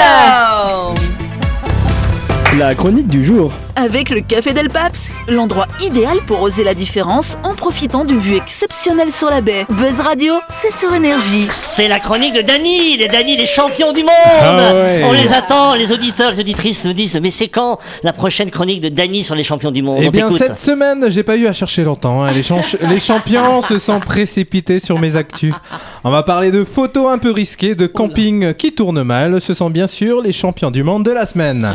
La 2.58 2.74
chronique 2.74 3.06
du 3.06 3.22
jour. 3.22 3.52
Avec 3.76 4.10
le 4.10 4.20
Café 4.20 4.52
Del 4.52 4.68
Paps, 4.68 5.12
l'endroit 5.28 5.68
idéal 5.80 6.18
pour 6.26 6.42
oser 6.42 6.64
la 6.64 6.74
différence 6.74 7.36
en 7.44 7.54
profitant 7.54 8.04
d'une 8.04 8.18
vue 8.18 8.34
exceptionnelle 8.34 9.12
sur 9.12 9.30
la 9.30 9.40
baie. 9.40 9.64
Buzz 9.68 10.00
Radio, 10.00 10.34
c'est 10.48 10.72
sur 10.72 10.92
énergie. 10.92 11.46
C'est 11.52 11.86
la 11.86 12.00
chronique 12.00 12.34
de 12.34 12.40
Dany, 12.40 12.96
les 12.96 13.06
Dany, 13.06 13.36
les 13.36 13.46
champions 13.46 13.92
du 13.92 14.02
monde. 14.02 14.10
Ah 14.40 14.74
ouais. 14.74 15.02
On 15.04 15.12
les 15.12 15.32
attend, 15.32 15.76
les 15.76 15.92
auditeurs, 15.92 16.32
les 16.32 16.40
auditrices 16.40 16.84
nous 16.84 16.92
disent 16.94 17.20
mais 17.22 17.30
c'est 17.30 17.46
quand 17.46 17.78
la 18.02 18.12
prochaine 18.12 18.50
chronique 18.50 18.80
de 18.80 18.88
Dany 18.88 19.22
sur 19.22 19.37
les 19.37 19.44
champions 19.44 19.70
du 19.70 19.83
monde? 19.83 20.00
Eh 20.02 20.11
bien, 20.11 20.33
cette 20.33 20.56
semaine, 20.56 21.06
j'ai 21.11 21.22
pas 21.22 21.37
eu 21.37 21.46
à 21.46 21.52
chercher 21.52 21.85
longtemps. 21.85 22.24
hein. 22.24 22.30
Les, 22.88 23.00
champions 23.00 23.62
se 23.62 23.78
sont 23.78 24.00
précipités 24.00 24.80
sur 24.80 24.98
mes 24.98 25.14
actus. 25.14 25.54
On 26.02 26.11
va 26.11 26.24
parler 26.24 26.50
de 26.50 26.64
photos 26.64 27.12
un 27.12 27.18
peu 27.18 27.30
risquées, 27.30 27.74
de 27.76 27.87
camping 27.87 28.54
qui 28.54 28.72
tournent 28.72 29.04
mal. 29.04 29.40
Ce 29.40 29.54
sont 29.54 29.70
bien 29.70 29.87
sûr 29.87 30.22
les 30.22 30.33
champions 30.33 30.72
du 30.72 30.83
monde 30.83 31.04
de 31.04 31.12
la 31.12 31.26
semaine. 31.26 31.68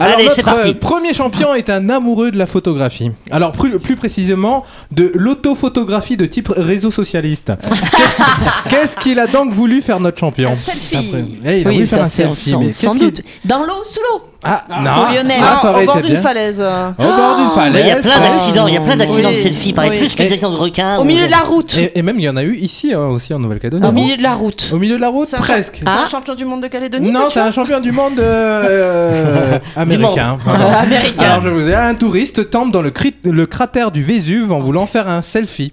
Alors, 0.00 0.16
Allez, 0.18 0.24
notre 0.28 0.42
parti. 0.42 0.70
euh, 0.70 0.74
premier 0.74 1.14
champion 1.14 1.54
est 1.54 1.70
un 1.70 1.88
amoureux 1.88 2.30
de 2.30 2.36
la 2.38 2.46
photographie. 2.46 3.10
Alors, 3.30 3.52
plus, 3.52 3.78
plus 3.78 3.96
précisément, 3.96 4.64
de 4.92 5.10
l'autophotographie 5.14 6.16
de 6.16 6.26
type 6.26 6.52
réseau 6.56 6.90
socialiste. 6.90 7.52
Qu'est-ce- 8.68 8.96
qu'il 8.98 9.18
a 9.18 9.26
donc 9.26 9.52
voulu 9.52 9.82
faire 9.82 10.00
notre 10.00 10.18
champion 10.18 10.50
Un 10.50 10.54
selfie. 10.54 10.96
Après- 10.96 11.24
Eh, 11.44 11.60
il 11.60 11.66
a 11.66 11.70
Oui, 11.70 11.74
voulu 11.76 11.86
faire 11.86 11.98
ça 11.98 12.04
un 12.04 12.34
selfie, 12.34 12.72
sans, 12.74 12.94
mais 12.94 13.00
doute. 13.00 13.20
Dans 13.44 13.60
l'eau, 13.64 13.82
sous 13.84 14.00
l'eau. 14.00 14.22
Ah, 14.44 14.64
non, 14.68 14.90
Au 15.08 15.12
Lionel. 15.14 15.40
Ah, 15.42 15.58
ça 15.60 15.70
au 15.70 15.84
bord 15.84 15.96
été 15.98 16.02
d'une 16.06 16.12
bien. 16.14 16.22
falaise. 16.22 16.60
Au 16.60 17.02
bord 17.02 17.36
d'une 17.36 17.46
Mais 17.48 17.54
falaise. 17.54 17.84
il 17.84 17.88
y 17.88 17.90
a 17.92 17.96
plein 17.96 18.20
d'accidents, 18.20 18.66
il 18.68 18.74
y 18.74 18.76
a 18.76 18.80
plein 18.80 18.96
d'accidents 18.96 19.28
Oui, 19.30 19.34
de 19.36 19.40
selfie, 19.40 19.72
pareil, 19.72 19.90
oui. 19.92 19.98
plus 20.00 20.14
que 20.14 20.22
Et- 20.22 20.26
des 20.26 20.32
accidents 20.32 20.50
de 20.52 20.56
requins. 20.56 20.98
Au 20.98 21.04
milieu 21.04 21.26
de 21.26 21.30
la 21.30 21.38
route. 21.38 21.76
Et, 21.76 21.98
et 21.98 22.02
même 22.02 22.18
il 22.18 22.24
y 22.24 22.28
en 22.28 22.36
a 22.36 22.42
eu 22.42 22.54
ici 22.56 22.92
hein, 22.92 23.00
aussi 23.08 23.32
en 23.34 23.38
Nouvelle-Calédonie. 23.38 23.86
Au 23.88 23.92
milieu 23.92 24.16
de 24.16 24.22
la 24.22 24.34
route. 24.34 24.70
Au 24.72 24.78
milieu 24.78 24.96
de 24.96 25.00
la 25.00 25.08
route, 25.08 25.28
C'est 25.28 25.36
un- 25.36 25.40
presque. 25.40 25.76
C'est 25.78 25.84
Ah. 25.88 26.04
un 26.06 26.08
champion 26.08 26.34
du 26.34 26.44
monde 26.44 26.62
de 26.62 26.68
Calédonie 26.68 27.10
Non, 27.10 27.28
c'est 27.30 27.40
un 27.40 27.50
champion 27.50 27.80
du 27.80 27.92
monde 27.92 28.18
euh, 28.20 29.58
américain. 29.76 30.36
pardon. 30.44 30.64
Américain. 30.72 31.22
Alors 31.24 31.40
je 31.40 31.48
vous 31.48 31.68
ai 31.68 31.74
un 31.74 31.94
touriste 31.94 32.50
tombe 32.50 32.70
dans 32.70 32.82
le, 32.82 32.90
cri- 32.90 33.14
le 33.24 33.46
cratère 33.46 33.90
du 33.90 34.02
Vésuve 34.02 34.52
en 34.52 34.60
voulant 34.60 34.86
faire 34.86 35.08
un 35.08 35.22
selfie. 35.22 35.72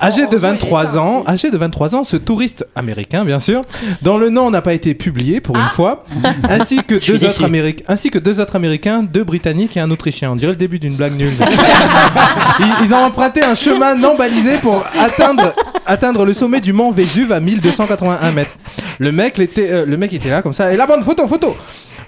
Âgé 0.00 0.26
de 0.28 0.36
23 0.36 0.96
ans, 0.96 1.24
âgé 1.26 1.50
de 1.50 1.58
23 1.58 1.94
ans, 1.96 2.04
ce 2.04 2.16
touriste 2.16 2.64
américain 2.76 3.24
bien 3.24 3.40
sûr, 3.40 3.62
dont 4.02 4.16
le 4.16 4.30
nom 4.30 4.50
n'a 4.50 4.62
pas 4.62 4.72
été 4.74 4.94
publié 4.94 5.40
pour 5.40 5.56
une 5.56 5.62
fois, 5.70 6.04
ainsi 6.48 6.76
que 6.84 6.94
deux 6.94 7.18
déçu. 7.18 7.26
autres 7.26 7.44
américains, 7.58 7.84
ainsi 7.88 8.10
que 8.10 8.18
deux 8.18 8.40
autres 8.40 8.56
américains, 8.56 9.02
deux 9.02 9.24
britanniques 9.24 9.76
et 9.76 9.80
un 9.80 9.90
autrichien. 9.90 10.32
On 10.32 10.36
dirait 10.36 10.52
le 10.52 10.58
début 10.58 10.78
d'une 10.78 10.94
blague 10.94 11.16
nulle. 11.16 11.28
ils, 12.60 12.86
ils 12.86 12.94
ont 12.94 13.04
emprunté 13.04 13.42
un 13.42 13.54
chemin 13.54 13.94
non 13.94 14.16
balisé 14.16 14.58
pour 14.58 14.84
atteindre 14.98 15.52
atteindre 15.88 16.24
le 16.24 16.34
sommet 16.34 16.60
du 16.60 16.72
mont 16.72 16.92
Vésuve 16.92 17.32
à 17.32 17.40
1281 17.40 18.30
mètres. 18.32 18.56
Le 18.98 19.10
mec, 19.10 19.38
était, 19.38 19.70
euh, 19.70 19.86
le 19.86 19.96
mec 19.96 20.12
était 20.12 20.28
là 20.28 20.42
comme 20.42 20.52
ça. 20.52 20.72
Et 20.72 20.76
la 20.76 20.86
bonne 20.86 21.02
photo, 21.02 21.26
photo. 21.26 21.56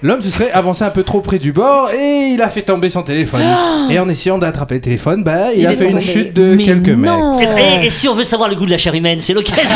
L'homme 0.02 0.22
se 0.22 0.30
serait 0.30 0.50
avancé 0.50 0.82
un 0.82 0.90
peu 0.90 1.02
trop 1.02 1.20
près 1.20 1.38
du 1.38 1.52
bord 1.52 1.90
et 1.90 2.30
il 2.32 2.40
a 2.40 2.48
fait 2.48 2.62
tomber 2.62 2.88
son 2.88 3.02
téléphone. 3.02 3.42
et 3.90 3.98
en 3.98 4.08
essayant 4.08 4.38
d'attraper 4.38 4.76
le 4.76 4.80
téléphone, 4.80 5.22
bah, 5.22 5.52
il, 5.54 5.60
Il 5.60 5.66
a 5.66 5.76
fait 5.76 5.90
une 5.90 6.00
chute 6.00 6.32
de 6.34 6.54
Mais 6.54 6.64
quelques 6.64 6.88
non. 6.88 7.36
mètres. 7.38 7.52
Et, 7.82 7.86
et 7.86 7.90
si 7.90 8.08
on 8.08 8.14
veut 8.14 8.24
savoir 8.24 8.48
le 8.48 8.54
goût 8.56 8.64
de 8.66 8.70
la 8.70 8.78
chair 8.78 8.94
humaine, 8.94 9.18
c'est 9.20 9.34
l'occasion. 9.34 9.60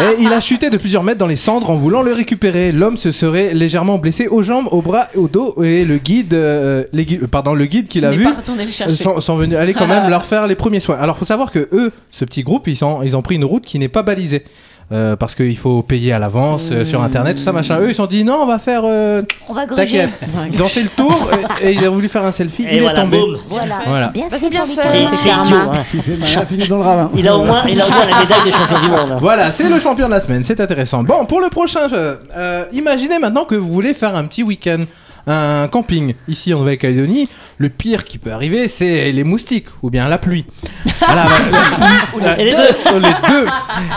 Et 0.00 0.22
il 0.22 0.32
a 0.32 0.40
chuté 0.40 0.70
de 0.70 0.76
plusieurs 0.78 1.02
mètres 1.02 1.18
dans 1.18 1.26
les 1.26 1.36
cendres 1.36 1.68
en 1.70 1.76
voulant 1.76 2.00
le 2.02 2.12
récupérer. 2.12 2.72
L'homme 2.72 2.96
se 2.96 3.12
serait 3.12 3.52
légèrement 3.52 3.98
blessé 3.98 4.28
aux 4.28 4.42
jambes, 4.42 4.66
aux 4.70 4.80
bras 4.80 5.08
et 5.14 5.18
au 5.18 5.28
dos. 5.28 5.62
Et 5.62 5.84
le 5.84 5.98
guide, 5.98 6.32
euh, 6.32 6.84
les 6.92 7.04
guides- 7.04 7.24
euh, 7.24 7.26
pardon, 7.26 7.52
le 7.54 7.66
guide 7.66 7.86
qu'il 7.88 8.04
a 8.06 8.10
Mais 8.10 8.16
vu 8.16 8.24
le 8.24 8.68
chercher. 8.70 8.90
sont, 9.02 9.20
sont 9.20 9.36
venus 9.36 9.58
aller 9.58 9.74
quand 9.74 9.86
même 9.86 10.08
leur 10.08 10.24
faire 10.24 10.46
les 10.46 10.54
premiers 10.54 10.80
soins. 10.80 10.96
Alors 10.98 11.18
faut 11.18 11.24
savoir 11.26 11.50
que 11.50 11.68
eux, 11.72 11.92
ce 12.10 12.24
petit 12.24 12.42
groupe, 12.42 12.66
ils, 12.66 12.76
sont, 12.76 13.02
ils 13.02 13.14
ont 13.16 13.22
pris 13.22 13.34
une 13.34 13.44
route 13.44 13.66
qui 13.66 13.78
n'est 13.78 13.88
pas 13.88 14.02
balisée. 14.02 14.42
Euh, 14.92 15.14
parce 15.16 15.34
qu'il 15.34 15.56
faut 15.56 15.82
payer 15.82 16.12
à 16.12 16.18
l'avance 16.18 16.68
euh, 16.72 16.84
sur 16.84 17.02
internet, 17.02 17.36
tout 17.36 17.42
ça 17.42 17.52
machin. 17.52 17.78
Eux 17.78 17.86
ils 17.86 17.88
se 17.90 17.94
sont 17.98 18.06
dit 18.06 18.24
non, 18.24 18.38
on 18.42 18.46
va 18.46 18.58
faire. 18.58 18.82
euh, 18.84 19.22
On 19.48 19.54
va 19.54 19.66
gruger. 19.66 19.82
T'inquiète. 19.84 20.10
Ils 20.52 20.62
ont 20.62 20.68
fait 20.68 20.82
le 20.82 20.88
tour 20.88 21.30
et, 21.62 21.68
et 21.68 21.72
ils 21.74 21.88
ont 21.88 21.92
voulu 21.92 22.08
faire 22.08 22.24
un 22.24 22.32
selfie. 22.32 22.64
Et 22.64 22.76
il 22.76 22.82
voilà, 22.82 22.98
est 22.98 23.02
tombé. 23.02 23.18
boum. 23.18 23.36
Voilà. 23.48 23.78
Voilà. 23.86 24.08
Bien 24.08 24.24
Bah, 24.24 24.30
fait 24.30 24.38
c'est 24.40 24.50
bien 24.50 24.64
pour 24.66 24.74
fait. 24.74 25.06
C'est 25.14 25.28
karma. 25.28 25.44
idiot. 25.46 25.56
hein. 25.58 25.82
Il 25.94 26.02
fait 26.02 26.16
mal, 26.36 26.46
fini 26.46 26.68
dans 26.68 26.76
le 26.78 26.82
ravin. 26.82 27.10
Il 27.16 27.28
a 27.28 27.36
au 27.36 27.44
moins, 27.44 27.62
il 27.68 27.80
a 27.80 27.86
au 27.86 27.90
moins 27.90 28.06
la 28.06 28.18
médaille 28.20 28.44
de 28.46 28.50
champion 28.50 28.80
du 28.80 28.88
monde. 28.88 29.12
hein. 29.12 29.18
Voilà, 29.20 29.50
c'est 29.52 29.68
le 29.68 29.78
champion 29.78 30.06
de 30.06 30.10
la 30.12 30.20
semaine, 30.20 30.42
c'est 30.44 30.60
intéressant. 30.60 31.02
Bon, 31.04 31.24
pour 31.24 31.40
le 31.40 31.48
prochain 31.50 31.88
jeu, 31.88 32.18
euh, 32.36 32.64
imaginez 32.72 33.18
maintenant 33.18 33.44
que 33.44 33.54
vous 33.54 33.70
voulez 33.70 33.94
faire 33.94 34.16
un 34.16 34.24
petit 34.24 34.42
week-end, 34.42 34.84
un 35.26 35.68
camping 35.68 36.14
ici 36.28 36.54
en 36.54 36.58
Nouvelle-Calédonie. 36.60 37.28
Le 37.58 37.68
pire 37.68 38.04
qui 38.04 38.18
peut 38.18 38.32
arriver, 38.32 38.68
c'est 38.68 39.12
les 39.12 39.24
moustiques 39.24 39.66
ou 39.82 39.90
bien 39.90 40.08
la 40.08 40.18
pluie. 40.18 40.46
Voilà, 41.00 42.36
les 42.36 42.50
deux. 42.50 42.98
Les 43.00 43.28
deux. 43.28 43.46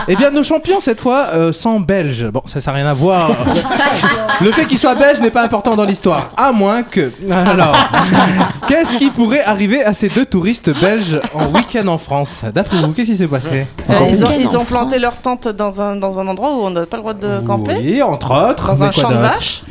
Eh 0.08 0.16
bien, 0.16 0.30
nos 0.30 0.42
champions 0.42 0.80
cette 0.80 1.00
fois 1.00 1.28
euh, 1.34 1.52
sont 1.52 1.78
belges. 1.78 2.26
Bon, 2.26 2.42
ça, 2.46 2.60
ça 2.60 2.70
n'a 2.70 2.78
rien 2.78 2.86
à 2.86 2.94
voir. 2.94 3.30
Le 4.40 4.50
fait 4.52 4.66
qu'ils 4.66 4.78
soient 4.78 4.94
belges 4.94 5.20
n'est 5.20 5.30
pas 5.30 5.42
important 5.42 5.76
dans 5.76 5.84
l'histoire, 5.84 6.32
à 6.36 6.50
moins 6.52 6.82
que. 6.82 7.12
Alors, 7.30 7.76
qu'est-ce 8.68 8.96
qui 8.96 9.10
pourrait 9.10 9.44
arriver 9.44 9.84
à 9.84 9.92
ces 9.92 10.08
deux 10.08 10.24
touristes 10.24 10.70
belges 10.80 11.20
en 11.34 11.46
week-end 11.46 11.86
en 11.86 11.98
France? 11.98 12.42
D'après 12.52 12.78
vous, 12.80 12.92
qu'est-ce 12.92 13.10
qui 13.10 13.16
s'est 13.16 13.28
passé? 13.28 13.66
Euh, 13.90 13.94
ils 14.08 14.24
ont, 14.24 14.30
ils 14.38 14.48
planté 14.66 14.66
France? 14.66 15.00
leur 15.00 15.22
tente 15.22 15.48
dans 15.48 15.80
un, 15.80 15.96
dans 15.96 16.18
un 16.18 16.26
endroit 16.26 16.56
où 16.56 16.60
on 16.64 16.70
n'a 16.70 16.86
pas 16.86 16.96
le 16.96 17.02
droit 17.02 17.14
de 17.14 17.40
camper? 17.40 17.76
Oui, 17.80 18.02
entre 18.02 18.50
autres. 18.50 18.66
Dans 18.68 18.84
un 18.84 18.90
champ 18.90 19.10
de 19.10 19.16
vaches? 19.16 19.62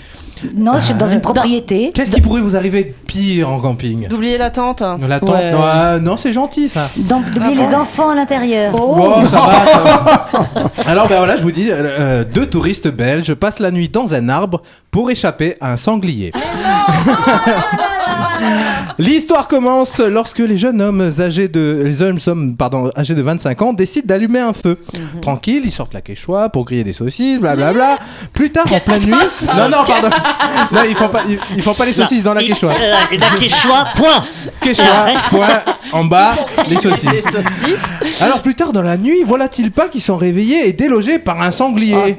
Non, 0.56 0.73
c'est 0.79 0.97
dans 0.97 1.08
une 1.08 1.21
propriété. 1.21 1.91
Qu'est-ce 1.93 2.12
qui 2.12 2.21
pourrait 2.21 2.41
vous 2.41 2.56
arriver 2.56 2.84
de 2.84 2.93
pire 3.08 3.49
en 3.49 3.60
camping 3.60 4.08
D'oublier 4.08 4.38
la 4.38 4.49
tente. 4.49 4.82
La 4.82 5.19
tente 5.19 5.29
Ouais. 5.29 5.51
non, 5.51 5.62
euh, 5.63 5.99
non, 5.99 6.17
c'est 6.17 6.34
gentil 6.34 6.69
ça. 6.69 6.89
D'oublier 6.97 7.56
les 7.56 7.73
enfants 7.75 8.10
à 8.10 8.15
l'intérieur. 8.15 8.73
Bon, 8.73 9.25
ça 9.25 9.38
va. 9.38 9.65
ça 9.65 9.79
va. 9.79 10.71
Alors 10.86 11.08
ben 11.08 11.17
voilà, 11.17 11.36
je 11.36 11.41
vous 11.43 11.51
dis, 11.51 11.71
euh, 11.71 11.75
euh, 11.99 12.23
deux 12.23 12.45
touristes 12.45 12.88
belges 12.88 13.34
passent 13.34 13.60
la 13.60 13.71
nuit 13.71 13.89
dans 13.89 14.13
un 14.13 14.29
arbre 14.29 14.62
pour 14.93 15.12
échapper 15.12 15.56
à 15.60 15.73
un 15.73 15.77
sanglier. 15.77 16.32
L'histoire 18.99 19.47
commence 19.47 19.99
lorsque 19.99 20.39
les 20.39 20.58
jeunes 20.58 20.82
hommes 20.82 21.12
âgés 21.19 21.47
de 21.47 21.82
les 21.84 22.01
hommes 22.01 22.19
pardon 22.56 22.91
âgés 22.95 23.15
de 23.15 23.21
25 23.21 23.62
ans 23.62 23.73
décident 23.73 24.06
d'allumer 24.08 24.39
un 24.39 24.53
feu. 24.53 24.77
Tranquille, 25.21 25.62
ils 25.65 25.71
sortent 25.71 25.93
la 25.93 26.01
quechua 26.01 26.49
pour 26.49 26.65
griller 26.65 26.84
des 26.84 26.93
saucisses, 26.93 27.39
blablabla. 27.39 27.97
Plus 28.34 28.51
tard 28.51 28.71
en 28.71 28.79
pleine 28.79 29.03
nuit, 29.06 29.13
non 29.58 29.69
non 29.69 29.84
pardon, 29.86 30.10
non 30.71 30.82
ils 30.88 30.95
font 30.95 31.10
pas 31.10 31.23
ils, 31.27 31.39
ils 31.56 31.63
font 31.63 31.73
pas 31.73 31.86
les 31.86 31.93
saucisses 31.93 32.21
dans 32.23 32.34
la 32.34 32.43
quechua. 32.43 32.73
euh, 32.79 32.95
Et 33.12 33.17
la 33.17 33.29
quechua, 33.29 33.86
point. 33.95 34.25
Quechua, 34.62 35.06
point, 35.29 35.62
en 35.91 36.06
bas, 36.06 36.36
les 36.69 36.77
saucisses. 36.77 37.25
Alors 38.21 38.41
plus 38.41 38.56
tard 38.56 38.73
dans 38.73 38.82
la 38.84 38.97
nuit, 38.97 39.23
voilà-t-il 39.25 39.71
pas 39.71 39.88
qu'ils 39.88 40.01
sont 40.01 40.17
réveillés 40.17 40.67
et 40.67 40.73
délogés 40.73 41.17
par 41.19 41.41
un 41.41 41.51
sanglier? 41.51 42.15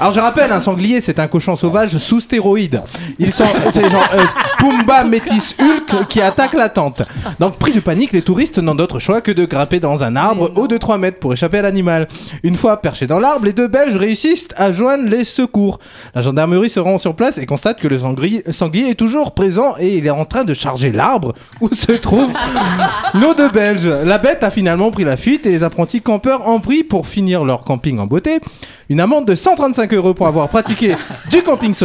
Alors 0.00 0.12
je 0.12 0.20
rappelle, 0.20 0.52
un 0.52 0.60
sanglier 0.60 1.00
c'est 1.00 1.18
un 1.18 1.28
cochon 1.28 1.56
sauvage 1.56 1.93
sous 1.98 2.20
stéroïdes. 2.20 2.82
Ils 3.18 3.32
sont, 3.32 3.44
c'est 3.70 3.90
genre 3.90 4.08
euh, 4.14 4.24
Pumba 4.58 5.04
métis 5.04 5.54
Hulk 5.58 6.08
qui 6.08 6.20
attaque 6.20 6.54
la 6.54 6.68
tente. 6.68 7.02
Donc 7.38 7.58
pris 7.58 7.72
de 7.72 7.80
panique, 7.80 8.12
les 8.12 8.22
touristes 8.22 8.58
n'ont 8.58 8.74
d'autre 8.74 8.98
choix 8.98 9.20
que 9.20 9.32
de 9.32 9.44
grimper 9.44 9.80
dans 9.80 10.02
un 10.02 10.16
arbre 10.16 10.52
haut 10.56 10.68
de 10.68 10.76
3 10.76 10.98
mètres 10.98 11.18
pour 11.18 11.32
échapper 11.32 11.58
à 11.58 11.62
l'animal. 11.62 12.08
Une 12.42 12.56
fois 12.56 12.80
perchés 12.80 13.06
dans 13.06 13.18
l'arbre, 13.18 13.44
les 13.44 13.52
deux 13.52 13.68
Belges 13.68 13.96
réussissent 13.96 14.48
à 14.56 14.72
joindre 14.72 15.08
les 15.08 15.24
secours. 15.24 15.78
La 16.14 16.22
gendarmerie 16.22 16.70
se 16.70 16.80
rend 16.80 16.98
sur 16.98 17.14
place 17.14 17.38
et 17.38 17.46
constate 17.46 17.78
que 17.78 17.88
le 17.88 17.98
sanglier, 17.98 18.42
sanglier 18.50 18.90
est 18.90 18.94
toujours 18.94 19.34
présent 19.34 19.74
et 19.78 19.98
il 19.98 20.06
est 20.06 20.10
en 20.10 20.24
train 20.24 20.44
de 20.44 20.54
charger 20.54 20.92
l'arbre 20.92 21.34
où 21.60 21.68
se 21.72 21.92
trouve 21.92 22.30
nos 23.14 23.34
deux 23.34 23.50
Belges. 23.50 23.88
La 24.04 24.18
bête 24.18 24.42
a 24.42 24.50
finalement 24.50 24.90
pris 24.90 25.04
la 25.04 25.16
fuite 25.16 25.46
et 25.46 25.50
les 25.50 25.62
apprentis 25.62 26.00
campeurs 26.00 26.48
en 26.48 26.60
prient 26.60 26.84
pour 26.84 27.06
finir 27.06 27.44
leur 27.44 27.64
camping 27.64 27.98
en 27.98 28.06
beauté. 28.06 28.40
Une 28.88 29.00
amende 29.00 29.26
de 29.26 29.34
135 29.34 29.92
euros 29.94 30.14
pour 30.14 30.26
avoir 30.26 30.48
pratiqué 30.48 30.94
du 31.30 31.42
camping 31.42 31.72
sauvage 31.72 31.83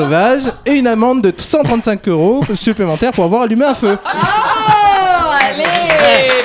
et 0.66 0.74
une 0.74 0.88
amende 0.88 1.22
de 1.22 1.34
135 1.36 2.08
euros 2.08 2.44
supplémentaires 2.56 3.12
pour 3.12 3.26
avoir 3.26 3.44
allumé 3.44 3.66
un 3.66 3.74
feu. 3.76 3.98
Oh, 4.04 4.10
allez, 5.42 5.64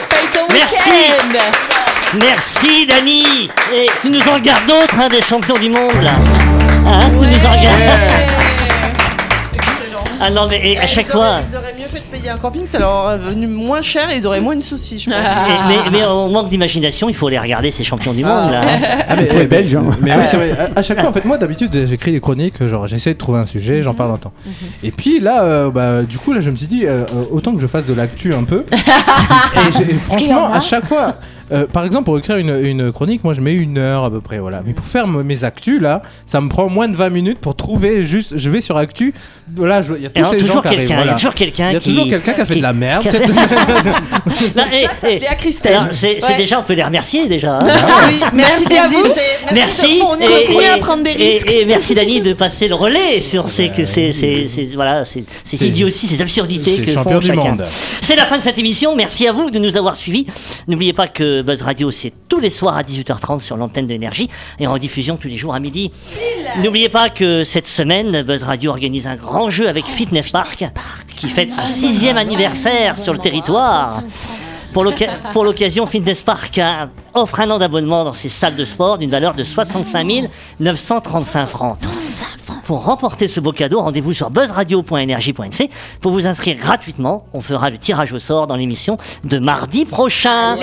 paye 0.09 0.27
ton 0.33 0.53
Merci. 0.53 0.91
week-end. 0.91 2.19
Merci, 2.21 2.87
Dani. 2.87 3.49
Et 3.73 3.87
tu 4.01 4.11
nous 4.11 4.21
en 4.21 4.39
gardes 4.39 4.67
d'autres, 4.67 4.95
hein, 5.01 5.09
des 5.09 5.23
champions 5.23 5.59
du 5.59 5.69
monde, 5.69 6.03
là. 6.03 6.13
Hein, 6.87 7.11
tu 7.11 7.27
nous 7.27 7.47
en 7.47 7.63
gardes. 7.63 8.44
Ah 10.27 10.31
non, 10.31 10.47
mais 10.49 10.61
et 10.73 10.79
à 10.79 10.87
chaque 10.87 11.07
ils 11.07 11.13
fois. 11.13 11.21
Auraient, 11.29 11.43
ils 11.51 11.57
auraient 11.57 11.75
mieux 11.79 11.87
fait 11.87 11.99
de 11.99 12.05
payer 12.17 12.31
un 12.31 12.37
camping, 12.39 12.67
ça 12.67 12.79
leur 12.79 12.91
aurait 12.93 13.19
venu 13.19 13.47
moins 13.47 13.83
cher 13.83 14.11
et 14.11 14.17
ils 14.17 14.27
auraient 14.27 14.41
moins 14.41 14.57
de 14.57 14.63
soucis, 14.63 14.99
je 14.99 15.11
pense. 15.11 15.19
Et- 15.19 15.69
mais, 15.69 15.91
mais 15.91 16.05
on 16.05 16.29
manque 16.31 16.49
d'imagination, 16.49 17.09
il 17.09 17.15
faut 17.15 17.29
les 17.29 17.39
regarder, 17.39 17.71
ces 17.71 17.85
champions 17.85 18.13
du 18.13 18.25
monde, 18.25 18.51
là. 18.51 18.61
hein. 18.65 18.79
Ah, 19.09 19.17
mais, 19.17 19.25
Il 19.25 19.29
faut 19.33 19.39
être 19.41 19.49
belge, 19.49 19.75
hein. 19.75 19.85
Mais 20.01 20.13
oui, 20.17 20.23
c'est 20.27 20.37
vrai. 20.37 20.53
À, 20.59 20.79
à 20.79 20.83
chaque 20.83 21.01
fois, 21.01 21.11
en 21.11 21.13
fait, 21.13 21.25
moi, 21.25 21.37
d'habitude, 21.39 21.87
j'écris 21.89 22.13
des 22.13 22.21
chroniques, 22.21 22.65
genre, 22.67 22.87
j'essaie 22.87 23.13
de 23.15 23.19
trouver 23.19 23.41
un 23.41 23.47
sujet, 23.47 23.83
j'en 23.83 23.95
parle 23.95 24.13
un 24.13 24.17
temps. 24.17 24.33
Et 24.83 24.91
puis 24.91 25.21
là, 25.21 25.43
euh, 25.45 25.71
bah, 25.71 26.03
du 26.03 26.19
coup, 26.19 26.33
là, 26.33 26.41
je 26.41 26.51
me 26.51 26.57
suis 26.57 26.67
dit, 26.67 26.87
euh, 26.87 27.03
euh, 27.15 27.25
autant 27.31 27.55
que 27.55 27.61
je 27.61 27.67
fasse 27.67 27.85
de 27.87 27.95
l'actu 27.95 28.33
un 28.35 28.45
peu. 28.45 28.65
et 28.73 29.73
j'ai- 29.77 29.83
et 29.83 29.87
qu'il 29.87 29.95
y 29.95 29.95
en 29.97 30.01
franchement, 30.01 30.53
a 30.53 30.57
à 30.57 30.61
chaque 30.61 30.87
fois. 30.87 31.15
Euh, 31.53 31.67
par 31.67 31.85
exemple, 31.85 32.05
pour 32.05 32.19
écrire 32.19 32.37
une, 32.37 32.51
une 32.65 32.93
chronique, 32.93 33.23
moi 33.25 33.35
je 33.35 33.41
mets 33.41 33.55
une 33.55 33.79
heure 33.79 34.05
à 34.05 34.11
peu 34.11 34.21
près, 34.21 34.39
voilà. 34.39 34.63
Mais 34.67 34.73
pour 34.73 34.87
faire 34.87 35.07
mes 35.07 35.45
actus 35.45 35.81
là, 35.81 36.03
ça 36.27 36.41
me 36.41 36.49
prend 36.49 36.69
moins 36.69 36.89
de 36.89 36.97
20 36.97 37.11
minutes 37.11 37.39
pour 37.39 37.55
trouver 37.57 38.03
juste. 38.05 38.37
Je 38.37 38.51
vais 38.51 38.61
sur 38.61 38.77
actu, 38.77 39.13
voilà, 39.55 39.81
il 39.97 40.03
y 40.03 40.07
a 40.07 40.09
Et 40.09 40.13
tous 40.13 40.19
alors, 40.21 40.31
ces 40.31 40.39
gens 40.41 40.47
toujours 40.47 40.63
qui 40.63 40.69
arrivent. 40.69 40.79
quelqu'un, 40.89 41.03
il 41.03 41.07
y 41.07 41.11
a 41.11 41.15
toujours 41.15 41.35
quelqu'un 41.35 41.71
Il 41.71 41.75
y 41.75 41.77
a 41.77 41.81
qui. 41.81 41.89
toujours 41.91 42.09
quelqu'un 42.09 42.33
qui 42.33 42.41
a 42.41 42.47
fait 42.47 42.57
de 42.57 42.63
la 42.63 42.73
merde. 42.73 43.03
qui 43.03 43.09
a 43.09 43.13
cette- 43.13 43.27
fait- 43.27 43.33
Non, 44.57 44.65
et- 44.73 44.85
Ça, 44.87 44.95
ça 44.97 45.11
et- 45.11 45.27
à 45.27 45.35
Christelle. 45.35 45.89
c'est 45.93 46.23
Ouais. 46.25 46.37
déjà, 46.37 46.61
on 46.61 46.63
peut 46.63 46.73
les 46.75 46.83
remercier 46.85 47.27
déjà. 47.29 47.57
hein. 47.59 47.67
oui, 48.09 48.21
merci, 48.33 48.65
Merci 48.71 48.79
à 48.79 48.89
vous. 48.89 49.09
Merci. 49.53 50.01
On 50.03 50.17
et- 50.19 50.27
continue 50.27 50.65
à 50.67 50.79
prendre 50.79 51.03
des 51.05 51.13
risques. 51.13 51.51
Et, 51.51 51.65
merci 51.67 51.95
Dani 51.95 52.21
de 52.21 52.33
passer 52.33 52.69
le 52.69 52.75
relais 52.75 53.21
sur 53.21 53.49
ces, 53.49 53.69
que 53.71 53.85
ces, 53.85 54.13
ces, 54.13 54.47
ces- 54.49 54.67
voilà, 54.75 55.05
ces, 55.05 55.25
ces 55.45 55.67
idioties, 55.67 56.07
ces 56.07 56.23
absurdités 56.23 56.79
que 56.79 56.91
font 56.93 57.21
chacun. 57.21 57.57
C'est 58.01 58.17
la 58.17 58.27
fin 58.27 58.39
de 58.39 58.43
cette 58.43 58.59
émission. 58.59 58.95
Merci 58.97 59.27
à 59.29 59.33
vous 59.33 59.51
de 59.51 59.59
nous 59.59 59.77
avoir 59.77 59.97
suivis. 59.97 60.27
N'oubliez 60.69 60.93
pas 60.93 61.09
que 61.09 61.34
Buzz 61.43 61.63
Radio, 61.63 61.91
c'est 61.91 62.13
tous 62.29 62.41
les 62.41 62.51
soirs 62.51 62.77
à 62.77 62.83
18h30 62.83 63.41
sur 63.41 63.57
l'antenne 63.57 63.87
d'énergie 63.87 64.29
et 64.59 64.67
en 64.67 64.79
diffusion 64.79 65.17
tous 65.17 65.29
les 65.29 65.37
jours 65.37 65.55
à 65.55 65.61
midi. 65.61 65.91
N'oubliez 66.63 66.89
pas 66.89 67.09
que 67.11 67.45
cette 67.45 67.67
semaine, 67.67 68.23
Buzz 68.23 68.43
Radio 68.43 68.71
organise 68.71 69.07
un 69.07 69.17
grand 69.17 69.51
jeu 69.51 69.69
avec 69.69 69.85
Fitness 69.87 70.31
Park 70.31 70.65
qui 71.17 71.29
fête 71.29 71.53
son 71.53 71.65
sixième 71.67 72.17
anniversaire 72.17 72.99
sur 72.99 73.13
le 73.13 73.19
territoire. 73.19 74.03
Pour 74.73 75.45
l'occasion, 75.45 75.87
Fitness 75.87 76.23
Park 76.23 76.59
hein, 76.59 76.91
offre 77.15 77.39
un 77.39 77.51
an 77.51 77.59
d'abonnement 77.59 78.05
dans 78.05 78.13
ses 78.13 78.29
salles 78.29 78.57
de 78.57 78.65
sport 78.65 78.99
d'une 78.99 79.11
valeur 79.11 79.35
de 79.35 79.45
65 79.45 80.29
935 80.59 81.47
francs. 81.47 81.79
Pour 82.65 82.85
remporter 82.85 83.29
ce 83.29 83.41
beau 83.41 83.53
cadeau, 83.53 83.81
rendez-vous 83.81 84.13
sur 84.13 84.31
buzzradio.energie.nc. 84.31 85.71
Pour 86.01 86.13
vous 86.13 86.27
inscrire 86.27 86.57
gratuitement, 86.57 87.27
on 87.35 87.41
fera 87.41 87.69
le 87.69 87.79
tirage 87.79 88.13
au 88.13 88.19
sort 88.19 88.47
dans 88.47 88.57
l'émission 88.57 88.97
de 89.25 89.39
mardi 89.39 89.85
prochain. 89.85 90.57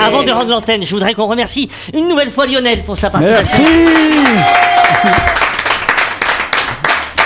Avant 0.00 0.22
de 0.22 0.30
rendre 0.30 0.50
l'antenne, 0.50 0.84
je 0.84 0.94
voudrais 0.94 1.14
qu'on 1.14 1.26
remercie 1.26 1.70
une 1.94 2.08
nouvelle 2.08 2.30
fois 2.30 2.46
Lionel 2.46 2.84
pour 2.84 2.98
sa 2.98 3.08
participation. 3.10 3.64
Merci. 3.64 5.47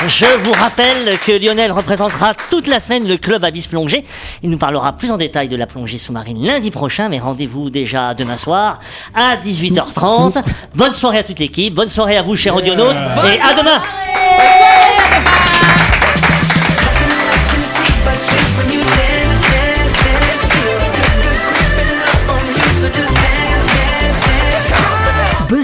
Je 0.08 0.24
vous 0.42 0.52
rappelle 0.52 1.16
que 1.20 1.32
Lionel 1.32 1.70
représentera 1.70 2.34
toute 2.50 2.66
la 2.66 2.80
semaine 2.80 3.06
le 3.06 3.16
club 3.16 3.44
Abyss 3.44 3.68
Plongée. 3.68 4.04
Il 4.42 4.50
nous 4.50 4.58
parlera 4.58 4.92
plus 4.92 5.12
en 5.12 5.16
détail 5.16 5.48
de 5.48 5.54
la 5.54 5.66
plongée 5.66 5.98
sous-marine 5.98 6.44
lundi 6.44 6.72
prochain, 6.72 7.08
mais 7.08 7.20
rendez-vous 7.20 7.70
déjà 7.70 8.12
demain 8.12 8.36
soir 8.36 8.80
à 9.14 9.36
18h30. 9.36 10.42
Bonne 10.74 10.94
soirée 10.94 11.18
à 11.18 11.22
toute 11.22 11.38
l'équipe, 11.38 11.74
bonne 11.74 11.88
soirée 11.88 12.16
à 12.16 12.22
vous, 12.22 12.34
chers 12.34 12.56
audionautes, 12.56 12.96
et 12.96 13.40
à 13.40 13.54
demain 13.54 13.80